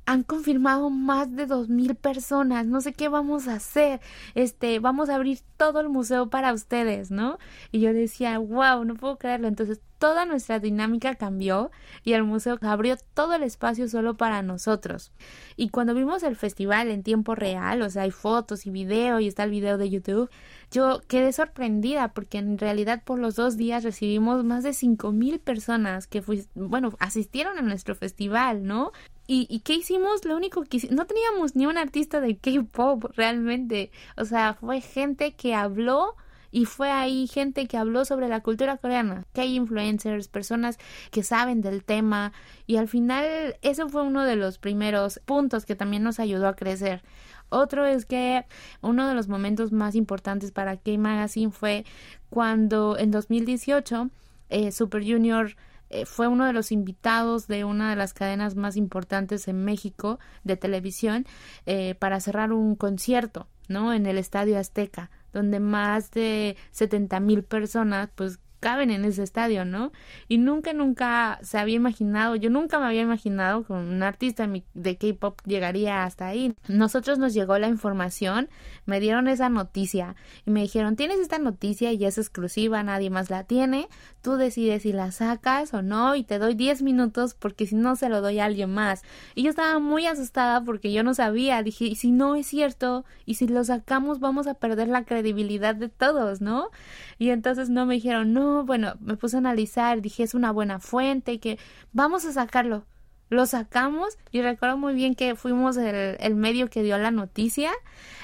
han 0.06 0.24
confirmado 0.24 0.90
más 0.90 1.36
de 1.36 1.46
dos 1.46 1.70
mil 1.70 1.96
personas, 1.96 2.66
no 2.66 2.82
sé 2.82 2.94
qué 2.94 3.08
vamos 3.08 3.48
a 3.48 3.56
hacer, 3.56 4.02
este, 4.36 4.80
vamos 4.80 5.10
a 5.10 5.16
abrir 5.16 5.40
todo 5.58 5.80
el 5.80 5.90
museo 5.90 6.30
para 6.30 6.54
ustedes, 6.54 7.12
¿no? 7.12 7.38
Y 7.72 7.80
yo 7.82 7.94
decía, 7.94 8.38
wow, 8.40 8.84
no 8.84 8.96
puedo 8.96 9.18
creerlo. 9.18 9.48
Entonces 9.48 9.80
toda 10.02 10.26
nuestra 10.26 10.60
dinámica 10.60 11.14
cambió 11.14 11.70
y 12.04 12.14
el 12.14 12.24
museo 12.24 12.58
abrió 12.62 12.98
todo 13.14 13.36
el 13.36 13.44
espacio 13.44 13.88
solo 13.88 14.18
para 14.18 14.42
nosotros. 14.42 15.12
Y 15.56 15.70
cuando 15.70 15.94
vimos 15.94 16.24
el 16.24 16.36
festival 16.36 16.90
en 16.90 17.04
tiempo 17.04 17.36
real, 17.36 17.84
o 17.84 17.90
sea, 17.92 18.02
hay 18.02 18.10
fotos 18.10 18.66
y 18.66 18.72
video 18.72 19.20
y 19.20 19.28
está 19.28 19.44
el 19.44 19.52
video 19.52 19.78
de 19.78 19.92
YouTube, 19.92 20.32
yo 20.72 21.02
quedé 21.08 21.32
sorprendida 21.34 22.14
porque 22.16 22.40
en 22.40 22.58
realidad 22.58 23.04
por 23.06 23.20
los 23.20 23.36
dos 23.36 23.58
días 23.58 23.84
recibimos 23.84 24.44
más 24.44 24.64
de 24.64 24.74
cinco 24.74 25.12
mil 25.12 25.40
personas 25.40 26.08
que, 26.08 26.24
bueno, 26.56 26.94
asistieron 26.98 27.60
a 27.60 27.62
nuestro 27.62 27.94
festival, 27.94 28.66
¿no? 28.66 28.94
¿Y, 29.34 29.62
qué 29.62 29.76
hicimos? 29.76 30.26
Lo 30.26 30.36
único 30.36 30.64
que 30.66 30.90
no 30.92 31.06
teníamos 31.06 31.56
ni 31.56 31.66
un 31.66 31.78
artista 31.78 32.20
de 32.20 32.36
K-pop 32.36 33.06
realmente. 33.16 33.90
O 34.18 34.26
sea, 34.26 34.56
fue 34.56 34.82
gente 34.82 35.36
que 35.36 35.56
habló 35.56 36.18
y 36.52 36.66
fue 36.66 36.92
ahí 36.92 37.28
gente 37.28 37.66
que 37.66 37.78
habló 37.78 38.04
sobre 38.04 38.28
la 38.28 38.42
cultura 38.42 38.76
coreana, 38.76 39.26
que 39.32 39.40
hay 39.40 39.56
influencers, 39.56 40.28
personas 40.28 40.80
que 41.12 41.24
saben 41.24 41.62
del 41.62 41.86
tema 41.86 42.34
y 42.68 42.76
al 42.76 42.90
final 42.90 43.56
eso 43.62 43.88
fue 43.88 44.02
uno 44.02 44.26
de 44.26 44.36
los 44.36 44.58
primeros 44.58 45.22
puntos 45.24 45.66
que 45.66 45.78
también 45.78 46.04
nos 46.04 46.20
ayudó 46.20 46.50
a 46.50 46.58
crecer. 46.58 47.02
Otro 47.48 47.86
es 47.86 48.06
que 48.06 48.46
uno 48.82 49.08
de 49.08 49.16
los 49.16 49.30
momentos 49.30 49.72
más 49.72 49.96
importantes 49.96 50.52
para 50.52 50.76
K 50.76 50.98
Magazine 50.98 51.54
fue 51.54 51.86
cuando 52.30 52.98
en 52.98 53.12
2018 53.12 54.10
eh, 54.50 54.74
Super 54.74 55.06
Junior 55.06 55.56
eh, 55.92 56.06
fue 56.06 56.28
uno 56.28 56.46
de 56.46 56.54
los 56.54 56.72
invitados 56.72 57.48
de 57.48 57.66
una 57.66 57.90
de 57.90 57.96
las 57.96 58.14
cadenas 58.14 58.56
más 58.56 58.78
importantes 58.78 59.48
en 59.48 59.64
México 59.64 60.20
de 60.44 60.56
televisión 60.58 61.26
eh, 61.66 61.96
para 61.96 62.20
cerrar 62.20 62.54
un 62.54 62.76
concierto, 62.76 63.48
¿no? 63.68 63.94
En 63.94 64.06
el 64.06 64.18
Estadio 64.18 64.58
Azteca, 64.58 65.12
donde 65.34 65.60
más 65.60 66.12
de 66.12 66.56
70 66.72 67.20
mil 67.20 67.44
personas, 67.44 68.10
pues 68.16 68.40
caben 68.62 68.92
en 68.92 69.04
ese 69.04 69.24
estadio, 69.24 69.66
¿no? 69.66 69.92
Y 70.30 70.38
nunca, 70.38 70.72
nunca 70.72 71.40
se 71.42 71.58
había 71.58 71.76
imaginado, 71.76 72.36
yo 72.38 72.50
nunca 72.50 72.80
me 72.80 72.86
había 72.86 73.02
imaginado 73.02 73.66
que 73.66 73.74
un 73.74 74.02
artista 74.04 74.48
de 74.74 74.98
K-pop 74.98 75.42
llegaría 75.46 76.06
hasta 76.06 76.28
ahí. 76.28 76.56
Nosotros 76.70 77.18
nos 77.20 77.34
llegó 77.34 77.58
la 77.58 77.68
información, 77.68 78.50
me 78.86 79.00
dieron 79.00 79.28
esa 79.28 79.50
noticia 79.50 80.16
y 80.46 80.52
me 80.52 80.62
dijeron, 80.62 80.96
tienes 80.96 81.20
esta 81.20 81.40
noticia 81.40 81.92
y 81.92 82.06
es 82.06 82.18
exclusiva, 82.18 82.84
nadie 82.84 83.10
más 83.10 83.30
la 83.32 83.44
tiene, 83.44 83.90
tú 84.22 84.36
decides 84.36 84.84
si 84.84 84.94
la 84.94 85.12
sacas 85.12 85.74
o 85.74 85.82
no 85.82 86.16
y 86.16 86.24
te 86.24 86.38
doy 86.38 86.54
10 86.54 86.84
minutos 86.84 87.34
porque 87.34 87.66
si 87.66 87.76
no 87.76 87.96
se 87.96 88.10
lo 88.10 88.22
doy 88.22 88.40
a 88.40 88.46
alguien 88.46 88.72
más. 88.74 89.02
Y 89.34 89.44
yo 89.44 89.50
estaba 89.50 89.80
muy 89.80 90.06
asustada 90.06 90.64
porque 90.64 90.94
yo 90.94 91.04
no 91.04 91.16
sabía, 91.16 91.64
dije, 91.64 91.86
y 91.86 91.96
si 91.96 92.12
no 92.12 92.36
es 92.36 92.46
cierto, 92.46 93.06
y 93.26 93.34
si 93.36 93.48
lo 93.48 93.64
sacamos 93.64 94.20
vamos 94.20 94.46
a 94.46 94.54
perder 94.54 94.88
la 94.88 95.04
credibilidad 95.04 95.74
de 95.74 95.90
todos, 95.90 96.42
¿no? 96.42 96.70
Y 97.18 97.30
entonces 97.30 97.72
no 97.72 97.88
me 97.88 97.96
dijeron, 97.96 98.34
no, 98.34 98.51
bueno, 98.66 98.96
me 99.00 99.18
puse 99.18 99.38
a 99.38 99.40
analizar, 99.40 100.02
dije 100.02 100.24
es 100.24 100.34
una 100.34 100.52
buena 100.52 100.80
fuente 100.80 101.34
y 101.34 101.40
que 101.40 101.58
vamos 101.94 102.26
a 102.26 102.34
sacarlo. 102.34 102.86
Lo 103.30 103.46
sacamos 103.46 104.18
y 104.32 104.42
recuerdo 104.42 104.78
muy 104.78 104.94
bien 104.94 105.16
que 105.16 105.36
fuimos 105.36 105.78
el, 105.78 106.18
el 106.20 106.36
medio 106.36 106.70
que 106.70 106.84
dio 106.84 106.98
la 106.98 107.12
noticia. 107.12 107.72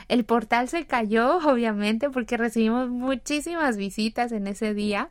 El 0.09 0.25
portal 0.25 0.67
se 0.67 0.85
cayó, 0.85 1.37
obviamente, 1.47 2.09
porque 2.09 2.37
recibimos 2.37 2.89
muchísimas 2.89 3.77
visitas 3.77 4.31
en 4.31 4.47
ese 4.47 4.73
día. 4.73 5.09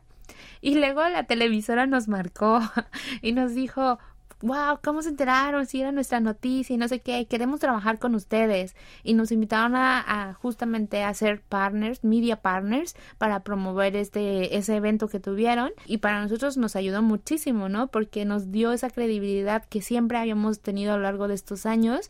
Y 0.61 0.75
luego 0.75 1.07
la 1.09 1.23
televisora 1.23 1.87
nos 1.87 2.07
marcó 2.07 2.61
y 3.21 3.31
nos 3.31 3.55
dijo, 3.55 3.99
wow, 4.41 4.79
¿cómo 4.83 5.01
se 5.01 5.09
enteraron? 5.09 5.65
Si 5.65 5.81
era 5.81 5.91
nuestra 5.91 6.19
noticia 6.19 6.73
y 6.73 6.77
no 6.77 6.87
sé 6.87 6.99
qué, 6.99 7.25
queremos 7.25 7.59
trabajar 7.59 7.99
con 7.99 8.15
ustedes. 8.15 8.75
Y 9.03 9.13
nos 9.13 9.31
invitaron 9.31 9.75
a, 9.75 10.37
justamente 10.41 11.03
a 11.03 11.13
ser 11.13 11.41
partners, 11.41 12.03
media 12.03 12.41
partners, 12.41 12.95
para 13.17 13.41
promover 13.41 13.95
este, 13.95 14.57
ese 14.57 14.75
evento 14.75 15.07
que 15.07 15.19
tuvieron. 15.19 15.71
Y 15.85 15.97
para 15.97 16.21
nosotros 16.21 16.57
nos 16.57 16.75
ayudó 16.75 17.01
muchísimo, 17.01 17.69
¿no? 17.69 17.87
Porque 17.87 18.25
nos 18.25 18.51
dio 18.51 18.71
esa 18.71 18.89
credibilidad 18.89 19.65
que 19.65 19.81
siempre 19.81 20.17
habíamos 20.17 20.59
tenido 20.59 20.93
a 20.93 20.97
lo 20.97 21.03
largo 21.03 21.27
de 21.27 21.35
estos 21.35 21.65
años. 21.65 22.09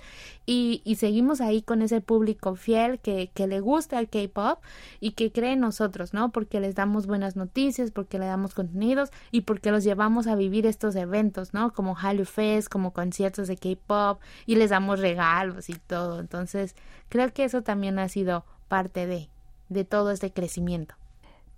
Y, 0.49 0.81
y 0.85 0.95
seguimos 0.95 1.41
ahí 1.41 1.61
con 1.61 1.81
ese 1.81 1.99
público 1.99 2.55
fiel 2.55 2.99
que, 2.99 3.29
que 3.33 3.47
le 3.47 3.59
gusta 3.59 3.99
el 3.99 4.07
K-pop 4.07 4.63
y 5.01 5.11
que 5.11 5.29
cree 5.29 5.51
en 5.51 5.59
nosotros, 5.59 6.13
¿no? 6.13 6.31
Porque 6.31 6.61
les 6.61 6.73
damos 6.73 7.05
buenas 7.05 7.35
noticias, 7.35 7.91
porque 7.91 8.17
le 8.17 8.27
damos 8.27 8.53
contenidos 8.53 9.11
y 9.29 9.41
porque 9.41 9.71
los 9.71 9.83
llevamos 9.83 10.25
a 10.25 10.35
vivir 10.35 10.65
estos 10.65 10.95
eventos, 10.95 11.53
¿no? 11.53 11.73
Como 11.73 11.97
Fest, 12.23 12.69
como 12.69 12.93
conciertos 12.93 13.49
de 13.49 13.57
K-pop 13.57 14.21
y 14.45 14.55
les 14.55 14.69
damos 14.69 15.01
regalos 15.01 15.69
y 15.69 15.73
todo. 15.73 16.21
Entonces, 16.21 16.75
creo 17.09 17.33
que 17.33 17.43
eso 17.43 17.61
también 17.61 17.99
ha 17.99 18.07
sido 18.07 18.45
parte 18.69 19.05
de, 19.05 19.29
de 19.67 19.83
todo 19.83 20.11
este 20.11 20.31
crecimiento. 20.31 20.95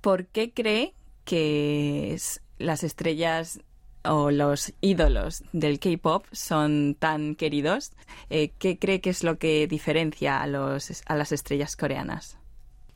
¿Por 0.01 0.25
qué 0.25 0.51
cree 0.51 0.96
que 1.25 2.17
las 2.58 2.84
estrellas 2.84 3.62
o 4.03 4.32
los 4.32 4.74
ídolos 4.82 5.44
del 5.51 5.79
K-pop 5.79 6.25
son 6.32 6.96
tan 6.96 7.36
queridos? 7.36 7.91
Eh, 8.29 8.51
¿Qué 8.58 8.77
cree 8.77 9.01
que 9.01 9.10
es 9.10 9.24
lo 9.24 9.38
que 9.38 9.68
diferencia 9.68 10.41
a, 10.41 10.48
los, 10.48 11.03
a 11.06 11.15
las 11.15 11.32
estrellas 11.32 11.75
coreanas? 11.75 12.38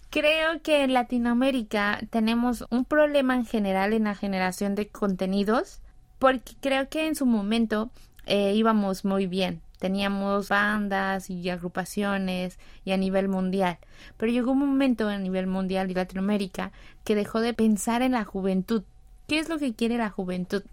Creo 0.10 0.62
que 0.62 0.84
en 0.84 0.94
Latinoamérica 0.94 2.00
tenemos 2.12 2.66
un 2.70 2.86
problema 2.86 3.36
en 3.36 3.46
general 3.46 3.94
en 3.94 4.04
la 4.04 4.16
generación 4.16 4.76
de 4.76 4.88
contenidos 4.88 5.80
porque 6.20 6.54
creo 6.62 6.88
que 6.88 7.08
en 7.08 7.16
su 7.16 7.26
momento 7.26 7.90
eh, 8.26 8.54
íbamos 8.54 9.06
muy 9.06 9.28
bien. 9.28 9.62
Teníamos 9.80 10.48
bandas 10.48 11.30
y 11.30 11.50
agrupaciones 11.50 12.58
y 12.86 12.92
a 12.92 12.98
nivel 12.98 13.28
mundial. 13.28 13.80
Pero 14.16 14.32
llegó 14.32 14.52
un 14.52 14.60
momento 14.60 15.10
a 15.10 15.18
nivel 15.18 15.48
mundial 15.48 15.88
de 15.88 15.96
Latinoamérica 15.96 16.72
que 17.04 17.16
dejó 17.16 17.42
de 17.42 17.54
pensar 17.54 18.02
en 18.02 18.14
la 18.14 18.24
juventud. 18.24 18.84
¿Qué 19.28 19.40
es 19.40 19.50
lo 19.50 19.58
que 19.58 19.74
quiere 19.74 19.98
la 19.98 20.10
juventud? 20.10 20.64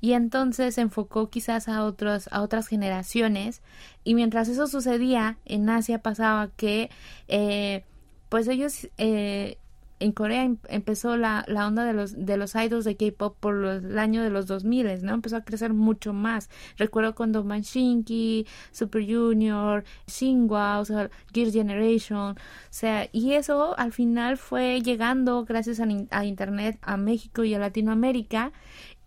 Y 0.00 0.12
entonces 0.12 0.74
se 0.74 0.80
enfocó 0.82 1.30
quizás 1.30 1.68
a 1.68 1.84
otros 1.84 2.28
a 2.30 2.42
otras 2.42 2.66
generaciones 2.68 3.62
y 4.04 4.14
mientras 4.14 4.48
eso 4.48 4.66
sucedía 4.66 5.38
en 5.44 5.68
Asia 5.68 5.98
pasaba 6.00 6.50
que 6.56 6.90
eh, 7.28 7.84
pues 8.28 8.48
ellos 8.48 8.88
eh, 8.98 9.58
en 10.00 10.12
Corea 10.12 10.44
em, 10.44 10.58
empezó 10.68 11.16
la, 11.16 11.44
la, 11.48 11.66
onda 11.66 11.84
de 11.84 11.92
los, 11.92 12.26
de 12.26 12.36
los 12.36 12.54
idols 12.54 12.84
de 12.84 12.96
K-pop 12.96 13.36
por 13.38 13.64
el 13.64 13.98
año 13.98 14.22
de 14.22 14.30
los 14.30 14.46
2000, 14.46 15.04
¿no? 15.04 15.14
Empezó 15.14 15.36
a 15.36 15.44
crecer 15.44 15.72
mucho 15.72 16.12
más. 16.12 16.50
Recuerdo 16.76 17.14
cuando 17.14 17.44
Manshinki, 17.44 18.46
Super 18.72 19.04
Junior, 19.06 19.84
Shinhwa, 20.06 20.80
o 20.80 20.84
sea, 20.84 21.10
Gear 21.32 21.50
Generation, 21.50 22.32
o 22.32 22.36
sea, 22.70 23.08
y 23.12 23.32
eso 23.32 23.78
al 23.78 23.92
final 23.92 24.36
fue 24.36 24.80
llegando 24.80 25.44
gracias 25.44 25.80
a, 25.80 25.86
a 26.10 26.24
Internet 26.24 26.78
a 26.82 26.96
México 26.96 27.44
y 27.44 27.54
a 27.54 27.58
Latinoamérica 27.58 28.52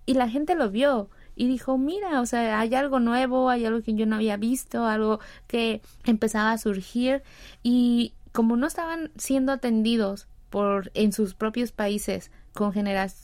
y 0.08 0.16
la 0.16 0.30
gente 0.30 0.56
lo 0.56 0.72
vio 0.72 1.10
y 1.36 1.48
dijo, 1.48 1.78
mira, 1.78 2.22
o 2.22 2.26
sea, 2.26 2.60
hay 2.60 2.74
algo 2.74 3.00
nuevo, 3.00 3.52
hay 3.52 3.66
algo 3.66 3.84
que 3.84 3.94
yo 3.94 4.08
no 4.08 4.16
había 4.16 4.38
visto, 4.38 4.86
algo 4.86 5.20
que 5.46 5.82
empezaba 6.06 6.52
a 6.52 6.58
surgir 6.58 7.22
y 7.62 8.14
como 8.32 8.56
no 8.58 8.66
estaban 8.66 9.12
siendo 9.18 9.52
atendidos 9.52 10.28
por 10.50 10.92
en 10.96 11.12
sus 11.12 11.36
propios 11.36 11.72
países 11.72 12.32
con 12.54 12.74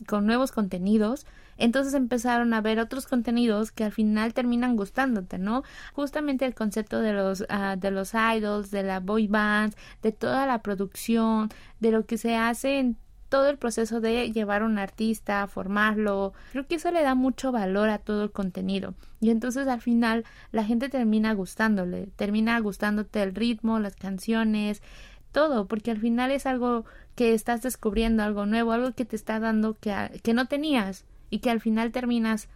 con 0.05 0.27
nuevos 0.27 0.51
contenidos, 0.51 1.25
entonces 1.57 1.93
empezaron 1.93 2.53
a 2.53 2.61
ver 2.61 2.79
otros 2.79 3.07
contenidos 3.07 3.71
que 3.71 3.85
al 3.85 3.91
final 3.91 4.33
terminan 4.33 4.75
gustándote, 4.75 5.37
¿no? 5.37 5.63
Justamente 5.93 6.45
el 6.45 6.53
concepto 6.53 6.99
de 6.99 7.13
los 7.13 7.41
uh, 7.41 7.77
de 7.77 7.91
los 7.91 8.13
idols, 8.13 8.71
de 8.71 8.83
la 8.83 8.99
boy 8.99 9.27
band, 9.27 9.73
de 10.01 10.11
toda 10.11 10.45
la 10.45 10.61
producción, 10.61 11.49
de 11.79 11.91
lo 11.91 12.05
que 12.05 12.17
se 12.17 12.35
hace 12.35 12.79
en 12.79 12.97
todo 13.33 13.49
el 13.49 13.57
proceso 13.57 13.99
de 13.99 14.31
llevar 14.31 14.61
a 14.61 14.65
un 14.65 14.77
artista, 14.77 15.47
formarlo, 15.47 16.33
creo 16.51 16.67
que 16.67 16.75
eso 16.75 16.91
le 16.91 17.01
da 17.01 17.15
mucho 17.15 17.51
valor 17.51 17.89
a 17.89 17.97
todo 17.97 18.25
el 18.25 18.31
contenido. 18.31 18.93
Y 19.21 19.31
entonces 19.31 19.67
al 19.67 19.81
final 19.81 20.23
la 20.51 20.63
gente 20.63 20.87
termina 20.87 21.33
gustándole, 21.33 22.09
termina 22.15 22.59
gustándote 22.59 23.23
el 23.23 23.33
ritmo, 23.33 23.79
las 23.79 23.95
canciones, 23.95 24.83
todo, 25.31 25.65
porque 25.65 25.89
al 25.89 25.97
final 25.97 26.29
es 26.29 26.45
algo 26.45 26.85
que 27.15 27.33
estás 27.33 27.63
descubriendo, 27.63 28.21
algo 28.21 28.45
nuevo, 28.45 28.71
algo 28.71 28.91
que 28.91 29.03
te 29.03 29.15
está 29.15 29.39
dando 29.39 29.73
que, 29.79 30.21
que 30.21 30.35
no 30.35 30.45
tenías 30.45 31.03
y 31.31 31.39
que 31.39 31.49
al 31.49 31.59
final 31.59 31.91
terminas 31.91 32.49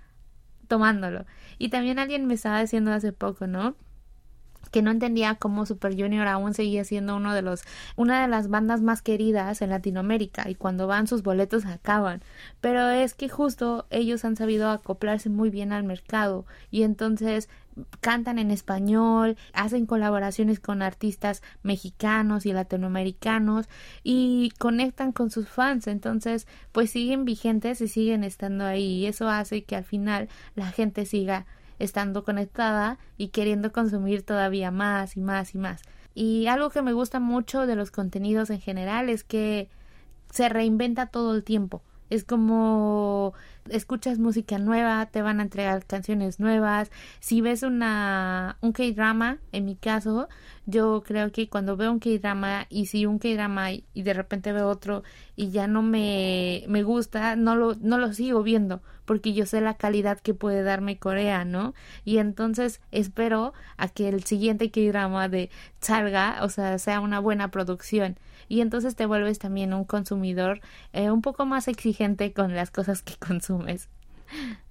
tomándolo. 0.68 1.26
Y 1.58 1.70
también 1.70 1.98
alguien 1.98 2.28
me 2.28 2.36
estaba 2.36 2.62
diciendo 2.62 2.94
hace 2.94 3.14
poco, 3.14 3.48
¿no? 3.48 3.76
Que 4.70 4.82
no 4.82 4.92
entendía 4.92 5.36
cómo 5.36 5.66
Super 5.66 5.96
Junior 6.00 6.28
aún 6.28 6.54
seguía 6.54 6.84
siendo 6.84 7.16
uno 7.16 7.34
de 7.34 7.42
los 7.42 7.64
una 7.96 8.22
de 8.22 8.28
las 8.28 8.50
bandas 8.50 8.82
más 8.82 9.02
queridas 9.02 9.62
en 9.62 9.70
Latinoamérica 9.70 10.50
y 10.50 10.56
cuando 10.56 10.88
van 10.88 11.08
sus 11.08 11.24
boletos 11.24 11.66
acaban. 11.66 12.22
Pero 12.62 12.90
es 12.90 13.14
que 13.14 13.30
justo 13.30 13.86
ellos 13.90 14.26
han 14.26 14.36
sabido 14.36 14.70
acoplarse 14.70 15.30
muy 15.30 15.50
bien 15.50 15.72
al 15.72 15.84
mercado 15.84 16.46
y 16.72 16.84
entonces 16.84 17.50
cantan 18.02 18.40
en 18.40 18.52
español, 18.52 19.38
hacen 19.54 19.86
colaboraciones 19.86 20.60
con 20.60 20.82
artistas 20.82 21.42
mexicanos 21.64 22.46
y 22.46 22.54
latinoamericanos 22.54 23.68
y 24.04 24.52
conectan 24.58 25.12
con 25.12 25.30
sus 25.30 25.48
fans, 25.48 25.88
entonces 25.88 26.48
pues 26.72 26.92
siguen 26.92 27.26
vigentes 27.26 27.82
y 27.82 27.88
siguen 27.88 28.24
estando 28.24 28.66
ahí 28.66 29.00
y 29.00 29.06
eso 29.06 29.30
hace 29.30 29.64
que 29.64 29.76
al 29.76 29.84
final 29.84 30.30
la 30.56 30.72
gente 30.72 31.06
siga 31.06 31.46
estando 31.80 32.24
conectada 32.24 32.98
y 33.18 33.30
queriendo 33.30 33.72
consumir 33.72 34.24
todavía 34.24 34.72
más 34.72 35.18
y 35.18 35.22
más 35.22 35.54
y 35.56 35.58
más. 35.58 35.82
Y 36.14 36.48
algo 36.48 36.70
que 36.70 36.82
me 36.82 36.94
gusta 36.94 37.20
mucho 37.20 37.68
de 37.68 37.76
los 37.76 37.92
contenidos 37.92 38.50
en 38.50 38.60
general 38.60 39.10
es 39.10 39.24
que 39.24 39.70
se 40.32 40.50
reinventa 40.50 41.08
todo 41.08 41.36
el 41.36 41.44
tiempo. 41.44 41.82
Es 42.10 42.24
como 42.24 43.34
escuchas 43.70 44.20
música 44.20 44.60
nueva, 44.60 45.06
te 45.08 45.22
van 45.22 45.40
a 45.40 45.44
entregar 45.44 45.86
canciones 45.86 46.40
nuevas. 46.40 46.92
Si 47.20 47.42
ves 47.42 47.64
una 47.64 48.58
un 48.62 48.72
K-drama, 48.72 49.40
en 49.52 49.66
mi 49.66 49.76
caso, 49.76 50.30
yo 50.66 51.04
creo 51.06 51.32
que 51.32 51.50
cuando 51.50 51.78
veo 51.78 51.92
un 51.92 52.00
K-drama 52.00 52.66
y 52.70 52.88
si 52.88 53.06
un 53.06 53.20
K-drama 53.20 53.72
y 53.72 54.04
de 54.04 54.14
repente 54.14 54.54
veo 54.54 54.70
otro 54.70 55.04
y 55.36 55.50
ya 55.52 55.68
no 55.68 55.82
me, 55.82 56.64
me 56.68 56.84
gusta, 56.84 57.36
no 57.36 57.56
lo, 57.56 57.76
no 57.76 57.98
lo 57.98 58.14
sigo 58.14 58.44
viendo 58.44 58.82
porque 59.08 59.34
yo 59.34 59.46
sé 59.46 59.62
la 59.62 59.76
calidad 59.76 60.20
que 60.20 60.34
puede 60.34 60.64
darme 60.64 61.00
Corea, 61.00 61.46
¿no? 61.46 61.74
Y 62.04 62.18
entonces 62.18 62.82
espero 62.92 63.54
a 63.78 63.88
que 63.88 64.10
el 64.10 64.26
siguiente 64.26 64.70
K-drama 64.70 65.30
de 65.30 65.50
salga, 65.80 66.40
o 66.44 66.50
sea, 66.50 66.78
sea 66.78 67.00
una 67.00 67.20
buena 67.20 67.50
producción 67.50 68.20
y 68.48 68.62
entonces 68.62 68.96
te 68.96 69.06
vuelves 69.06 69.40
también 69.40 69.74
un 69.74 69.86
consumidor 69.86 70.62
eh, 70.94 71.12
un 71.12 71.22
poco 71.22 71.46
más 71.46 71.68
exigente 71.68 72.34
con 72.34 72.56
las 72.56 72.72
cosas 72.72 73.02
que 73.02 73.16
consumes. 73.20 73.90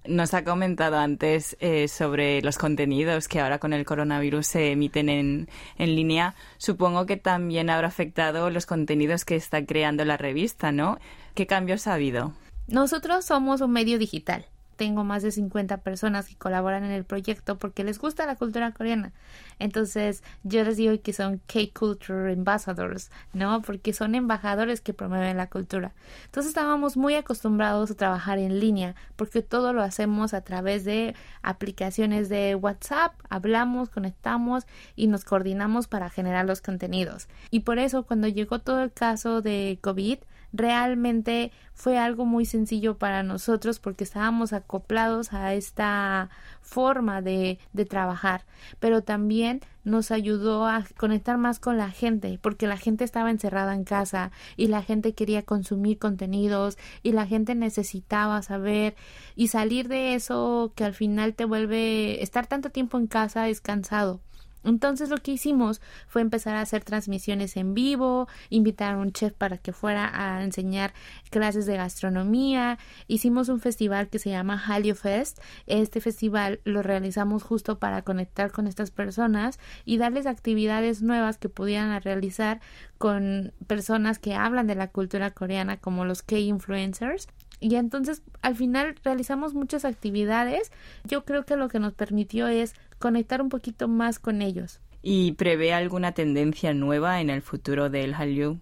Nos 0.05 0.35
ha 0.35 0.43
comentado 0.43 0.97
antes 0.97 1.57
eh, 1.59 1.87
sobre 1.87 2.41
los 2.43 2.59
contenidos 2.59 3.27
que 3.27 3.39
ahora 3.39 3.57
con 3.57 3.73
el 3.73 3.85
coronavirus 3.85 4.45
se 4.45 4.71
emiten 4.71 5.09
en, 5.09 5.49
en 5.77 5.95
línea. 5.95 6.35
Supongo 6.57 7.07
que 7.07 7.17
también 7.17 7.71
habrá 7.71 7.87
afectado 7.87 8.51
los 8.51 8.67
contenidos 8.67 9.25
que 9.25 9.35
está 9.35 9.65
creando 9.65 10.05
la 10.05 10.15
revista, 10.15 10.71
¿no? 10.71 10.99
¿Qué 11.33 11.47
cambios 11.47 11.87
ha 11.87 11.95
habido? 11.95 12.33
Nosotros 12.67 13.25
somos 13.25 13.61
un 13.61 13.71
medio 13.71 13.97
digital 13.97 14.45
tengo 14.77 15.03
más 15.03 15.23
de 15.23 15.31
50 15.31 15.77
personas 15.77 16.27
que 16.27 16.35
colaboran 16.35 16.85
en 16.85 16.91
el 16.91 17.03
proyecto 17.03 17.57
porque 17.57 17.83
les 17.83 17.99
gusta 17.99 18.25
la 18.25 18.35
cultura 18.35 18.71
coreana. 18.71 19.11
Entonces, 19.59 20.23
yo 20.43 20.63
les 20.63 20.77
digo 20.77 20.93
que 21.01 21.13
son 21.13 21.41
K-Culture 21.47 22.31
Ambassadors, 22.31 23.11
¿no? 23.33 23.61
Porque 23.63 23.91
son 23.91 24.15
embajadores 24.15 24.79
que 24.79 24.93
promueven 24.93 25.35
la 25.35 25.49
cultura. 25.49 25.93
Entonces, 26.25 26.49
estábamos 26.49 26.95
muy 26.95 27.15
acostumbrados 27.15 27.91
a 27.91 27.95
trabajar 27.95 28.37
en 28.37 28.59
línea 28.59 28.95
porque 29.15 29.41
todo 29.41 29.73
lo 29.73 29.81
hacemos 29.81 30.33
a 30.33 30.41
través 30.41 30.85
de 30.85 31.15
aplicaciones 31.41 32.29
de 32.29 32.55
WhatsApp, 32.55 33.13
hablamos, 33.29 33.89
conectamos 33.89 34.65
y 34.95 35.07
nos 35.07 35.25
coordinamos 35.25 35.87
para 35.87 36.09
generar 36.09 36.45
los 36.45 36.61
contenidos. 36.61 37.27
Y 37.49 37.61
por 37.61 37.79
eso, 37.79 38.03
cuando 38.03 38.27
llegó 38.27 38.59
todo 38.59 38.83
el 38.83 38.93
caso 38.93 39.41
de 39.41 39.79
COVID, 39.81 40.19
realmente 40.53 41.51
fue 41.73 41.97
algo 41.97 42.25
muy 42.25 42.45
sencillo 42.45 42.97
para 42.97 43.23
nosotros 43.23 43.79
porque 43.79 44.03
estábamos 44.03 44.53
acoplados 44.53 45.33
a 45.33 45.53
esta 45.53 46.29
forma 46.61 47.21
de, 47.21 47.59
de, 47.73 47.85
trabajar, 47.85 48.45
pero 48.79 49.03
también 49.03 49.61
nos 49.83 50.11
ayudó 50.11 50.67
a 50.67 50.83
conectar 50.97 51.37
más 51.37 51.59
con 51.59 51.77
la 51.77 51.91
gente 51.91 52.39
porque 52.41 52.67
la 52.67 52.77
gente 52.77 53.03
estaba 53.03 53.29
encerrada 53.29 53.73
en 53.73 53.83
casa 53.83 54.31
y 54.55 54.67
la 54.67 54.81
gente 54.81 55.13
quería 55.13 55.43
consumir 55.43 55.99
contenidos 55.99 56.77
y 57.03 57.11
la 57.11 57.25
gente 57.25 57.55
necesitaba 57.55 58.41
saber 58.41 58.95
y 59.35 59.47
salir 59.47 59.87
de 59.87 60.15
eso 60.15 60.73
que 60.75 60.83
al 60.83 60.93
final 60.93 61.35
te 61.35 61.45
vuelve 61.45 62.21
estar 62.21 62.47
tanto 62.47 62.69
tiempo 62.69 62.97
en 62.97 63.07
casa 63.07 63.47
es 63.47 63.61
cansado 63.61 64.19
entonces 64.67 65.09
lo 65.09 65.17
que 65.17 65.31
hicimos 65.31 65.81
fue 66.07 66.21
empezar 66.21 66.55
a 66.55 66.61
hacer 66.61 66.83
transmisiones 66.83 67.57
en 67.57 67.73
vivo, 67.73 68.27
invitar 68.49 68.95
a 68.95 68.97
un 68.97 69.11
chef 69.11 69.33
para 69.33 69.57
que 69.57 69.73
fuera 69.73 70.11
a 70.13 70.43
enseñar 70.43 70.93
clases 71.29 71.65
de 71.65 71.77
gastronomía, 71.77 72.77
hicimos 73.07 73.49
un 73.49 73.59
festival 73.59 74.09
que 74.09 74.19
se 74.19 74.29
llama 74.29 74.57
Hallyu 74.57 74.95
Fest, 74.95 75.39
este 75.65 76.01
festival 76.01 76.59
lo 76.63 76.83
realizamos 76.83 77.43
justo 77.43 77.79
para 77.79 78.01
conectar 78.01 78.51
con 78.51 78.67
estas 78.67 78.91
personas 78.91 79.59
y 79.85 79.97
darles 79.97 80.25
actividades 80.25 81.01
nuevas 81.01 81.37
que 81.37 81.49
pudieran 81.49 82.01
realizar 82.01 82.59
con 82.97 83.53
personas 83.67 84.19
que 84.19 84.35
hablan 84.35 84.67
de 84.67 84.75
la 84.75 84.89
cultura 84.89 85.31
coreana 85.31 85.77
como 85.77 86.05
los 86.05 86.21
K-influencers 86.23 87.27
y 87.59 87.75
entonces 87.75 88.21
al 88.41 88.55
final 88.55 88.95
realizamos 89.03 89.53
muchas 89.53 89.85
actividades. 89.85 90.71
Yo 91.03 91.25
creo 91.25 91.45
que 91.45 91.55
lo 91.55 91.69
que 91.69 91.79
nos 91.79 91.93
permitió 91.93 92.47
es 92.47 92.73
conectar 92.99 93.41
un 93.41 93.49
poquito 93.49 93.87
más 93.87 94.19
con 94.19 94.41
ellos. 94.41 94.79
¿Y 95.01 95.33
prevé 95.33 95.73
alguna 95.73 96.11
tendencia 96.11 96.73
nueva 96.73 97.21
en 97.21 97.29
el 97.29 97.41
futuro 97.41 97.89
del 97.89 98.13
Hallyu? 98.13 98.59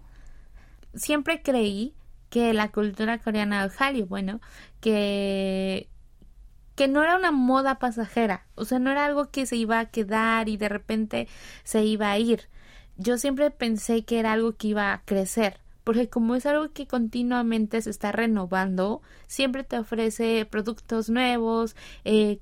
Siempre 0.94 1.42
creí 1.42 1.94
que 2.30 2.52
la 2.52 2.70
cultura 2.70 3.18
coreana 3.18 3.62
del 3.62 3.76
Hallyu, 3.76 4.06
bueno, 4.06 4.40
que 4.80 5.88
que 6.76 6.88
no 6.88 7.02
era 7.02 7.16
una 7.16 7.32
moda 7.32 7.78
pasajera, 7.78 8.46
o 8.54 8.66
sea, 8.66 8.78
no 8.78 8.90
era 8.90 9.06
algo 9.06 9.30
que 9.30 9.46
se 9.46 9.56
iba 9.56 9.80
a 9.80 9.86
quedar 9.86 10.50
y 10.50 10.58
de 10.58 10.68
repente 10.68 11.26
se 11.64 11.82
iba 11.82 12.10
a 12.10 12.18
ir. 12.18 12.50
Yo 12.98 13.16
siempre 13.16 13.50
pensé 13.50 14.04
que 14.04 14.18
era 14.18 14.32
algo 14.32 14.52
que 14.52 14.68
iba 14.68 14.92
a 14.92 15.02
crecer, 15.04 15.58
porque 15.86 16.08
como 16.08 16.34
es 16.34 16.44
algo 16.46 16.72
que 16.72 16.88
continuamente 16.88 17.80
se 17.80 17.90
está 17.90 18.10
renovando, 18.10 19.02
siempre 19.28 19.62
te 19.62 19.78
ofrece 19.78 20.44
productos 20.44 21.08
nuevos, 21.08 21.76
eh, 22.04 22.40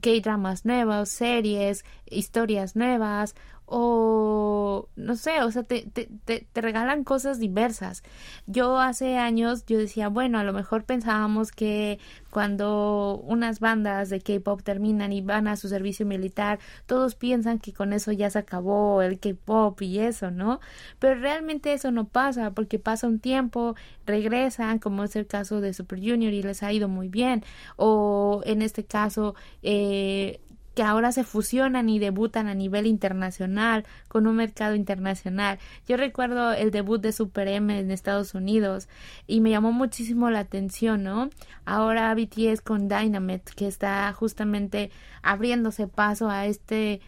K-dramas 0.00 0.64
nuevos, 0.64 1.10
series, 1.10 1.84
historias 2.06 2.76
nuevas, 2.76 3.34
o 3.70 4.88
no 4.96 5.14
sé, 5.16 5.42
o 5.42 5.50
sea, 5.50 5.62
te, 5.62 5.82
te, 5.82 6.08
te, 6.24 6.60
regalan 6.60 7.04
cosas 7.04 7.38
diversas. 7.38 8.02
Yo 8.46 8.78
hace 8.78 9.18
años 9.18 9.66
yo 9.66 9.78
decía, 9.78 10.08
bueno, 10.08 10.38
a 10.38 10.44
lo 10.44 10.54
mejor 10.54 10.84
pensábamos 10.84 11.52
que 11.52 11.98
cuando 12.30 13.20
unas 13.24 13.60
bandas 13.60 14.08
de 14.08 14.20
K-pop 14.20 14.62
terminan 14.62 15.12
y 15.12 15.20
van 15.20 15.48
a 15.48 15.56
su 15.56 15.68
servicio 15.68 16.06
militar, 16.06 16.58
todos 16.86 17.14
piensan 17.14 17.58
que 17.58 17.74
con 17.74 17.92
eso 17.92 18.10
ya 18.12 18.30
se 18.30 18.38
acabó 18.38 19.02
el 19.02 19.18
K-pop 19.20 19.80
y 19.82 19.98
eso, 19.98 20.30
¿no? 20.30 20.60
Pero 20.98 21.20
realmente 21.20 21.74
eso 21.74 21.90
no 21.90 22.08
pasa, 22.08 22.52
porque 22.52 22.78
pasa 22.78 23.06
un 23.06 23.20
tiempo, 23.20 23.74
regresan, 24.06 24.78
como 24.78 25.04
es 25.04 25.14
el 25.16 25.26
caso 25.26 25.60
de 25.60 25.74
Super 25.74 25.98
Junior 26.00 26.32
y 26.32 26.42
les 26.42 26.62
ha 26.62 26.72
ido 26.72 26.88
muy 26.88 27.08
bien, 27.08 27.44
o 27.76 28.40
en 28.44 28.62
este 28.62 28.84
caso, 28.84 29.34
eh, 29.62 30.40
que 30.78 30.84
ahora 30.84 31.10
se 31.10 31.24
fusionan 31.24 31.88
y 31.88 31.98
debutan 31.98 32.46
a 32.46 32.54
nivel 32.54 32.86
internacional, 32.86 33.84
con 34.06 34.28
un 34.28 34.36
mercado 34.36 34.76
internacional. 34.76 35.58
Yo 35.88 35.96
recuerdo 35.96 36.52
el 36.52 36.70
debut 36.70 37.00
de 37.00 37.10
Super 37.10 37.48
M 37.48 37.76
en 37.76 37.90
Estados 37.90 38.32
Unidos 38.32 38.88
y 39.26 39.40
me 39.40 39.50
llamó 39.50 39.72
muchísimo 39.72 40.30
la 40.30 40.38
atención, 40.38 41.02
¿no? 41.02 41.30
Ahora 41.64 42.14
BTS 42.14 42.60
con 42.60 42.86
Dynamite, 42.86 43.54
que 43.56 43.66
está 43.66 44.12
justamente 44.12 44.92
abriéndose 45.20 45.88
paso 45.88 46.30
a 46.30 46.46
este, 46.46 47.00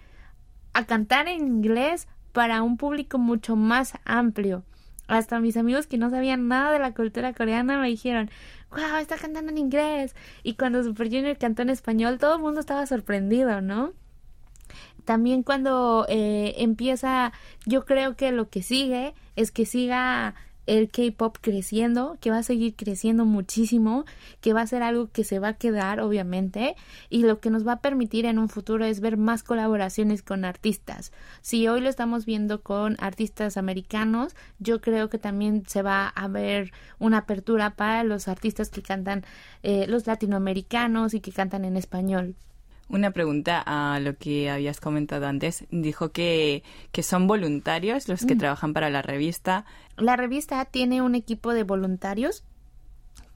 a 0.72 0.84
cantar 0.86 1.28
en 1.28 1.46
inglés 1.46 2.08
para 2.32 2.62
un 2.62 2.76
público 2.76 3.18
mucho 3.18 3.54
más 3.54 3.92
amplio. 4.04 4.64
Hasta 5.10 5.40
mis 5.40 5.56
amigos 5.56 5.88
que 5.88 5.98
no 5.98 6.08
sabían 6.08 6.46
nada 6.46 6.70
de 6.70 6.78
la 6.78 6.94
cultura 6.94 7.32
coreana 7.32 7.78
me 7.78 7.88
dijeron, 7.88 8.30
wow, 8.70 8.98
está 9.00 9.16
cantando 9.16 9.50
en 9.50 9.58
inglés. 9.58 10.14
Y 10.44 10.54
cuando 10.54 10.84
Super 10.84 11.08
Junior 11.08 11.36
cantó 11.36 11.62
en 11.62 11.70
español, 11.70 12.18
todo 12.18 12.36
el 12.36 12.40
mundo 12.40 12.60
estaba 12.60 12.86
sorprendido, 12.86 13.60
¿no? 13.60 13.92
También 15.04 15.42
cuando 15.42 16.06
eh, 16.08 16.54
empieza, 16.58 17.32
yo 17.66 17.84
creo 17.84 18.14
que 18.14 18.30
lo 18.30 18.50
que 18.50 18.62
sigue 18.62 19.14
es 19.34 19.50
que 19.50 19.66
siga 19.66 20.36
el 20.70 20.88
K-pop 20.88 21.36
creciendo, 21.40 22.16
que 22.20 22.30
va 22.30 22.38
a 22.38 22.42
seguir 22.44 22.76
creciendo 22.76 23.24
muchísimo, 23.24 24.04
que 24.40 24.52
va 24.52 24.60
a 24.60 24.66
ser 24.68 24.84
algo 24.84 25.10
que 25.10 25.24
se 25.24 25.40
va 25.40 25.48
a 25.48 25.54
quedar, 25.54 25.98
obviamente, 25.98 26.76
y 27.08 27.24
lo 27.24 27.40
que 27.40 27.50
nos 27.50 27.66
va 27.66 27.72
a 27.72 27.80
permitir 27.80 28.24
en 28.24 28.38
un 28.38 28.48
futuro 28.48 28.84
es 28.84 29.00
ver 29.00 29.16
más 29.16 29.42
colaboraciones 29.42 30.22
con 30.22 30.44
artistas. 30.44 31.10
Si 31.40 31.66
hoy 31.66 31.80
lo 31.80 31.88
estamos 31.88 32.24
viendo 32.24 32.62
con 32.62 32.96
artistas 33.00 33.56
americanos, 33.56 34.36
yo 34.60 34.80
creo 34.80 35.10
que 35.10 35.18
también 35.18 35.64
se 35.66 35.82
va 35.82 36.06
a 36.06 36.28
ver 36.28 36.72
una 37.00 37.18
apertura 37.18 37.70
para 37.74 38.04
los 38.04 38.28
artistas 38.28 38.70
que 38.70 38.82
cantan 38.82 39.24
eh, 39.64 39.88
los 39.88 40.06
latinoamericanos 40.06 41.14
y 41.14 41.20
que 41.20 41.32
cantan 41.32 41.64
en 41.64 41.76
español. 41.76 42.36
Una 42.90 43.12
pregunta 43.12 43.62
a 43.64 44.00
lo 44.00 44.16
que 44.16 44.50
habías 44.50 44.80
comentado 44.80 45.26
antes. 45.26 45.64
Dijo 45.70 46.10
que, 46.10 46.64
que 46.90 47.04
son 47.04 47.28
voluntarios 47.28 48.08
los 48.08 48.26
que 48.26 48.34
mm. 48.34 48.38
trabajan 48.38 48.74
para 48.74 48.90
la 48.90 49.00
revista. 49.00 49.64
La 49.96 50.16
revista 50.16 50.64
tiene 50.64 51.00
un 51.00 51.14
equipo 51.14 51.54
de 51.54 51.62
voluntarios 51.62 52.42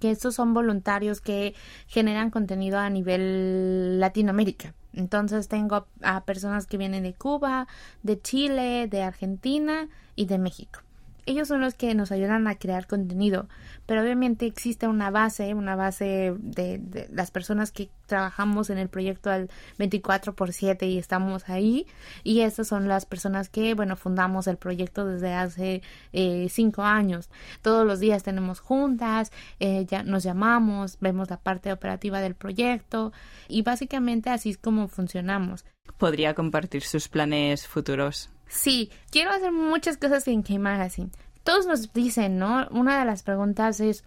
que 0.01 0.11
estos 0.11 0.35
son 0.35 0.55
voluntarios 0.55 1.21
que 1.21 1.55
generan 1.87 2.31
contenido 2.31 2.79
a 2.79 2.91
nivel 2.91 4.01
Latinoamérica. 4.01 4.75
Entonces 4.93 5.47
tengo 5.47 5.87
a 6.03 6.25
personas 6.25 6.67
que 6.67 6.77
vienen 6.77 7.05
de 7.05 7.15
Cuba, 7.15 7.69
de 8.03 8.21
Chile, 8.21 8.89
de 8.89 9.03
Argentina 9.03 9.89
y 10.17 10.27
de 10.27 10.39
México 10.39 10.84
ellos 11.27 11.49
son 11.49 11.61
los 11.61 11.75
que 11.75 11.95
nos 11.95 12.13
ayudan 12.13 12.47
a 12.47 12.57
crear 12.57 12.87
contenido, 12.87 13.49
pero 13.87 14.03
obviamente 14.03 14.47
existe 14.47 14.87
una 14.87 15.11
base, 15.11 15.55
una 15.55 15.77
base 15.77 16.35
de, 16.39 17.09
las 17.13 17.31
personas 17.31 17.73
que 17.73 17.91
trabajamos 18.07 18.71
en 18.71 18.79
el 18.79 18.89
proyecto 18.89 19.31
al 19.31 19.51
24 19.79 20.35
por 20.35 20.53
7 20.53 20.87
y 20.87 20.99
estamos 20.99 21.49
ahí, 21.49 21.87
y 22.23 22.41
estas 22.41 22.69
son 22.69 22.89
las 22.89 23.07
personas 23.07 23.49
que, 23.49 23.75
bueno, 23.75 23.97
fundamos 23.97 24.47
el 24.47 24.57
proyecto 24.57 25.07
desde 25.07 25.33
hace 25.35 25.83
eh, 26.13 26.49
cinco 26.51 26.83
años. 26.83 27.31
Todos 27.63 27.87
los 27.87 28.01
días 28.01 28.23
tenemos 28.23 28.61
juntas, 28.61 29.33
eh, 29.61 29.87
ya 29.89 30.03
nos 30.03 30.23
llamamos, 30.23 30.99
vemos 31.01 31.31
la 31.31 31.39
parte 31.39 31.73
operativa 31.73 32.21
del 32.21 32.35
proyecto, 32.35 33.13
y 33.49 33.63
básicamente 33.63 34.31
así 34.31 34.51
es 34.51 34.59
como 34.59 34.89
funcionamos. 34.89 35.65
¿Podría 35.99 36.35
compartir 36.35 36.83
sus 36.83 37.09
planes 37.09 37.67
futuros? 37.67 38.34
Sí, 38.47 38.91
quiero 39.11 39.31
hacer 39.31 39.53
muchas 39.53 39.97
cosas 39.97 40.27
en 40.29 40.43
K-Magazine. 40.43 41.11
Todos 41.43 41.67
nos 41.67 41.93
dicen, 41.93 42.39
¿no? 42.39 42.67
Una 42.71 42.99
de 42.99 43.05
las 43.05 43.23
preguntas 43.23 43.81
es, 43.81 44.05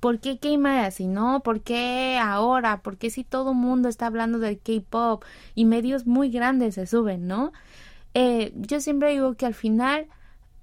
¿por 0.00 0.18
qué 0.18 0.38
K-Magazine, 0.38 1.12
no? 1.12 1.40
¿Por 1.40 1.60
qué 1.60 2.18
ahora? 2.20 2.82
¿Por 2.82 2.96
qué 2.96 3.10
si 3.10 3.24
todo 3.24 3.52
el 3.52 3.56
mundo 3.56 3.88
está 3.88 4.06
hablando 4.06 4.38
del 4.38 4.58
K-Pop 4.58 5.24
y 5.54 5.64
medios 5.64 6.06
muy 6.06 6.30
grandes 6.30 6.74
se 6.74 6.86
suben, 6.86 7.26
¿no? 7.26 7.52
Eh, 8.14 8.52
yo 8.56 8.80
siempre 8.80 9.10
digo 9.12 9.34
que 9.34 9.46
al 9.46 9.54
final 9.54 10.06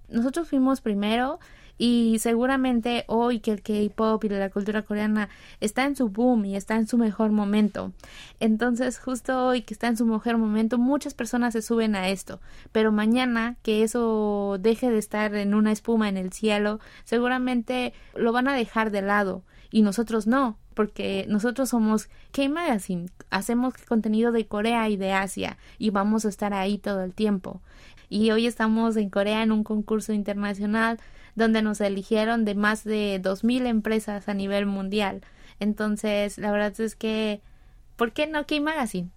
nosotros 0.10 0.50
fuimos 0.50 0.82
primero 0.82 1.39
y 1.82 2.18
seguramente 2.20 3.06
hoy 3.08 3.39
que 3.39 3.52
el 3.52 3.62
K-pop 3.62 4.22
y 4.26 4.30
la 4.30 4.50
cultura 4.50 4.82
coreana 4.82 5.30
está 5.62 5.86
en 5.86 5.96
su 5.96 6.10
boom 6.10 6.44
y 6.44 6.58
está 6.58 6.76
en 6.76 6.88
su 6.88 6.98
mejor 6.98 7.32
momento. 7.32 7.94
Entonces, 8.42 9.00
justo 9.00 9.48
hoy 9.48 9.62
que 9.62 9.74
está 9.74 9.88
en 9.88 9.96
su 9.96 10.06
mejor 10.06 10.38
momento, 10.38 10.78
muchas 10.78 11.13
personas 11.13 11.54
se 11.54 11.62
suben 11.62 11.96
a 11.96 12.10
esto. 12.10 12.42
Pero 12.74 12.92
mañana 12.92 13.56
que 13.63 13.82
eso 13.84 14.58
deje 14.60 14.92
de 14.92 14.98
estar 14.98 15.34
en 15.36 15.56
una 15.56 15.72
espuma 15.72 16.10
en 16.10 16.18
el 16.18 16.34
cielo, 16.34 16.82
seguramente 17.06 17.94
lo 18.13 18.34
van 18.34 18.50
a 18.50 18.54
dejar 18.54 18.92
de 18.92 19.02
lado. 19.02 19.44
Y 19.72 19.82
nosotros 19.82 20.28
no, 20.28 20.58
porque 20.74 21.26
nosotros 21.30 21.70
somos 21.70 22.10
K-Magazine, 22.34 23.10
hacemos 23.30 23.76
contenido 23.88 24.34
de 24.34 24.48
Corea 24.48 24.89
y 24.89 24.98
de 24.98 25.13
Asia 25.13 25.58
y 25.78 25.92
vamos 25.92 26.26
a 26.26 26.30
estar 26.30 26.54
ahí 26.54 26.78
todo 26.78 27.04
el 27.04 27.13
tiempo. 27.13 27.62
y 28.12 28.32
hoy 28.32 28.48
estamos 28.48 28.98
en 28.98 29.12
Corea 29.12 29.44
en 29.44 29.52
un 29.52 29.63
concurso 29.63 30.13
internacional 30.13 31.00
donde 31.36 31.62
nos 31.62 31.82
eligieron 31.82 32.46
de 32.46 32.56
más 32.56 32.84
de 32.84 33.22
2.000 33.22 33.68
empresas 33.68 34.28
a 34.30 34.34
nivel 34.34 34.65
mundial. 34.65 35.22
Entonces, 35.60 36.38
la 36.38 36.52
verdad 36.52 36.80
es 36.80 36.96
que, 36.96 37.42
¿por 37.96 38.13
qué 38.13 38.28
no 38.28 38.46
K-Magazine? 38.46 39.10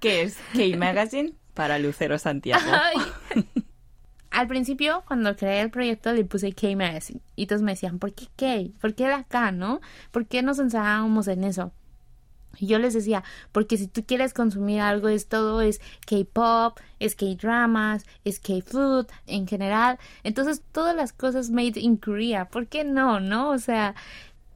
¿Qué 0.00 0.22
es 0.22 0.38
K-Magazine? 0.52 1.34
Para 1.54 1.78
Lucero 1.78 2.18
Santiago. 2.18 2.64
Al 4.30 4.48
principio, 4.48 5.04
cuando 5.06 5.36
creé 5.36 5.60
el 5.60 5.70
proyecto, 5.70 6.12
le 6.12 6.24
puse 6.24 6.52
K-Magazine. 6.52 7.20
Y 7.36 7.46
todos 7.46 7.62
me 7.62 7.72
decían, 7.72 8.00
¿por 8.00 8.12
qué 8.12 8.26
K? 8.34 8.76
¿Por 8.80 8.94
qué 8.94 9.06
la 9.06 9.22
K, 9.22 9.52
no? 9.52 9.80
¿Por 10.10 10.26
qué 10.26 10.42
nos 10.42 10.58
encerrábamos 10.58 11.28
en 11.28 11.44
eso? 11.44 11.72
Yo 12.60 12.78
les 12.78 12.94
decía, 12.94 13.24
porque 13.52 13.76
si 13.76 13.86
tú 13.86 14.04
quieres 14.04 14.34
consumir 14.34 14.80
algo, 14.80 15.08
es 15.08 15.28
todo, 15.28 15.60
es 15.60 15.80
K-pop, 16.06 16.78
es 16.98 17.14
K-dramas, 17.14 18.04
es 18.24 18.40
K-food 18.40 19.06
en 19.26 19.46
general. 19.46 19.98
Entonces, 20.22 20.62
todas 20.72 20.94
las 20.94 21.12
cosas 21.12 21.50
made 21.50 21.80
in 21.80 21.96
Korea, 21.96 22.48
¿por 22.48 22.66
qué 22.66 22.84
no, 22.84 23.20
no? 23.20 23.50
O 23.50 23.58
sea, 23.58 23.94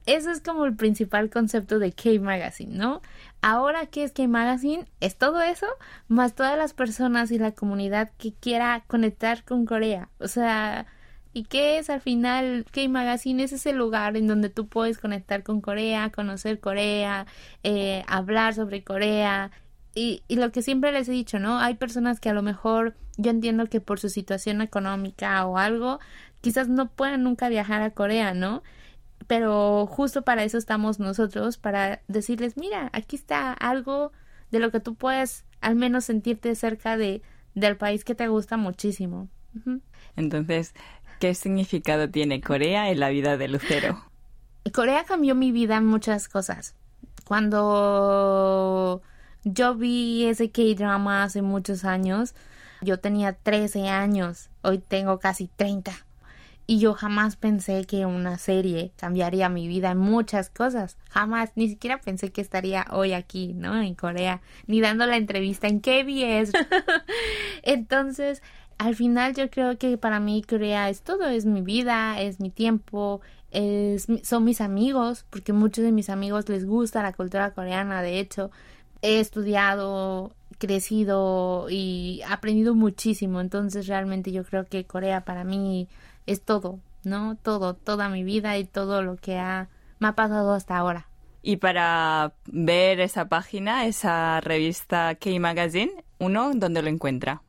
eso 0.05 0.31
es 0.31 0.41
como 0.41 0.65
el 0.65 0.75
principal 0.75 1.29
concepto 1.29 1.77
de 1.77 1.91
K-Magazine, 1.91 2.75
¿no? 2.75 3.01
Ahora, 3.41 3.85
¿qué 3.85 4.03
es 4.03 4.11
K-Magazine? 4.11 4.85
Es 4.99 5.17
todo 5.17 5.41
eso, 5.41 5.67
más 6.07 6.33
todas 6.35 6.57
las 6.57 6.73
personas 6.73 7.31
y 7.31 7.37
la 7.37 7.51
comunidad 7.51 8.11
que 8.17 8.33
quiera 8.33 8.83
conectar 8.87 9.43
con 9.43 9.65
Corea. 9.65 10.09
O 10.19 10.27
sea, 10.27 10.87
¿Y 11.31 11.43
qué 11.43 11.77
es 11.77 11.89
al 11.89 12.01
final? 12.01 12.65
K-Magazine 12.71 13.43
es 13.43 13.53
ese 13.53 13.73
lugar 13.73 14.17
en 14.17 14.27
donde 14.27 14.49
tú 14.49 14.67
puedes 14.67 14.97
conectar 14.97 15.43
con 15.43 15.61
Corea, 15.61 16.11
conocer 16.11 16.59
Corea, 16.59 17.27
eh, 17.63 18.03
hablar 18.07 18.55
sobre 18.55 18.83
Corea. 18.83 19.51
Y, 19.93 20.23
y 20.27 20.37
lo 20.37 20.51
que 20.51 20.61
siempre 20.61 20.91
les 20.91 21.07
he 21.07 21.11
dicho, 21.11 21.39
¿no? 21.39 21.59
Hay 21.59 21.75
personas 21.75 22.19
que 22.19 22.29
a 22.29 22.33
lo 22.33 22.41
mejor 22.41 22.95
yo 23.17 23.31
entiendo 23.31 23.67
que 23.67 23.81
por 23.81 23.99
su 23.99 24.09
situación 24.09 24.61
económica 24.61 25.45
o 25.45 25.57
algo, 25.57 25.99
quizás 26.41 26.67
no 26.69 26.89
puedan 26.89 27.23
nunca 27.23 27.49
viajar 27.49 27.81
a 27.81 27.91
Corea, 27.91 28.33
¿no? 28.33 28.63
Pero 29.27 29.85
justo 29.87 30.23
para 30.23 30.43
eso 30.43 30.57
estamos 30.57 30.99
nosotros, 30.99 31.57
para 31.57 32.01
decirles, 32.07 32.57
mira, 32.57 32.89
aquí 32.93 33.15
está 33.15 33.53
algo 33.53 34.11
de 34.51 34.59
lo 34.59 34.71
que 34.71 34.79
tú 34.79 34.95
puedes 34.95 35.45
al 35.61 35.75
menos 35.75 36.05
sentirte 36.05 36.55
cerca 36.55 36.97
de, 36.97 37.21
del 37.53 37.77
país 37.77 38.03
que 38.03 38.15
te 38.15 38.27
gusta 38.27 38.57
muchísimo. 38.57 39.27
Entonces, 40.15 40.73
¿Qué 41.19 41.35
significado 41.35 42.09
tiene 42.09 42.39
Corea 42.39 42.89
en 42.89 43.01
la 43.01 43.09
vida 43.09 43.35
de 43.35 43.49
Lucero? 43.49 44.01
Corea 44.73 45.03
cambió 45.03 45.35
mi 45.35 45.51
vida 45.51 45.75
en 45.75 45.85
muchas 45.85 46.29
cosas. 46.29 46.75
Cuando 47.25 49.01
yo 49.43 49.75
vi 49.75 50.25
ese 50.25 50.49
K-drama 50.51 51.23
hace 51.23 51.41
muchos 51.41 51.83
años, 51.83 52.35
yo 52.81 52.99
tenía 53.01 53.33
13 53.33 53.89
años, 53.89 54.49
hoy 54.61 54.77
tengo 54.77 55.19
casi 55.19 55.49
30. 55.53 55.91
Y 56.67 56.77
yo 56.77 56.93
jamás 56.93 57.35
pensé 57.35 57.83
que 57.85 58.05
una 58.05 58.37
serie 58.37 58.93
cambiaría 58.95 59.49
mi 59.49 59.67
vida 59.67 59.91
en 59.91 59.97
muchas 59.97 60.51
cosas. 60.51 60.97
Jamás, 61.09 61.51
ni 61.55 61.67
siquiera 61.67 61.99
pensé 61.99 62.31
que 62.31 62.41
estaría 62.41 62.85
hoy 62.91 63.13
aquí, 63.13 63.53
¿no? 63.55 63.81
En 63.81 63.95
Corea, 63.95 64.41
ni 64.67 64.79
dando 64.79 65.07
la 65.07 65.17
entrevista 65.17 65.67
en 65.67 65.79
KBS. 65.79 66.51
Entonces, 67.63 68.43
al 68.79 68.95
final 68.95 69.35
yo 69.35 69.49
creo 69.49 69.77
que 69.77 69.97
para 69.97 70.19
mí 70.19 70.41
Corea 70.41 70.89
es 70.89 71.01
todo, 71.01 71.27
es 71.27 71.45
mi 71.45 71.61
vida, 71.61 72.19
es 72.21 72.39
mi 72.39 72.49
tiempo, 72.49 73.19
es, 73.51 74.07
son 74.23 74.45
mis 74.45 74.61
amigos, 74.61 75.25
porque 75.29 75.51
muchos 75.51 75.83
de 75.83 75.91
mis 75.91 76.09
amigos 76.09 76.47
les 76.47 76.65
gusta 76.65 77.03
la 77.03 77.11
cultura 77.11 77.51
coreana, 77.51 78.01
de 78.01 78.19
hecho, 78.19 78.51
he 79.01 79.19
estudiado, 79.19 80.31
crecido 80.59 81.67
y 81.69 82.21
aprendido 82.27 82.73
muchísimo, 82.73 83.41
entonces 83.41 83.85
realmente 83.85 84.31
yo 84.31 84.45
creo 84.45 84.65
que 84.65 84.85
Corea 84.85 85.25
para 85.25 85.43
mí 85.43 85.89
es 86.25 86.41
todo, 86.41 86.79
¿no? 87.03 87.35
Todo, 87.35 87.73
toda 87.73 88.07
mi 88.07 88.23
vida 88.23 88.57
y 88.57 88.63
todo 88.63 89.01
lo 89.01 89.17
que 89.17 89.37
ha, 89.37 89.67
me 89.99 90.07
ha 90.07 90.15
pasado 90.15 90.53
hasta 90.53 90.77
ahora. 90.77 91.07
Y 91.41 91.57
para 91.57 92.31
ver 92.45 93.01
esa 93.01 93.27
página, 93.27 93.85
esa 93.87 94.39
revista 94.39 95.15
K-Magazine, 95.15 95.91
uno, 96.17 96.51
¿dónde 96.55 96.81
lo 96.81 96.87
encuentra? 96.87 97.41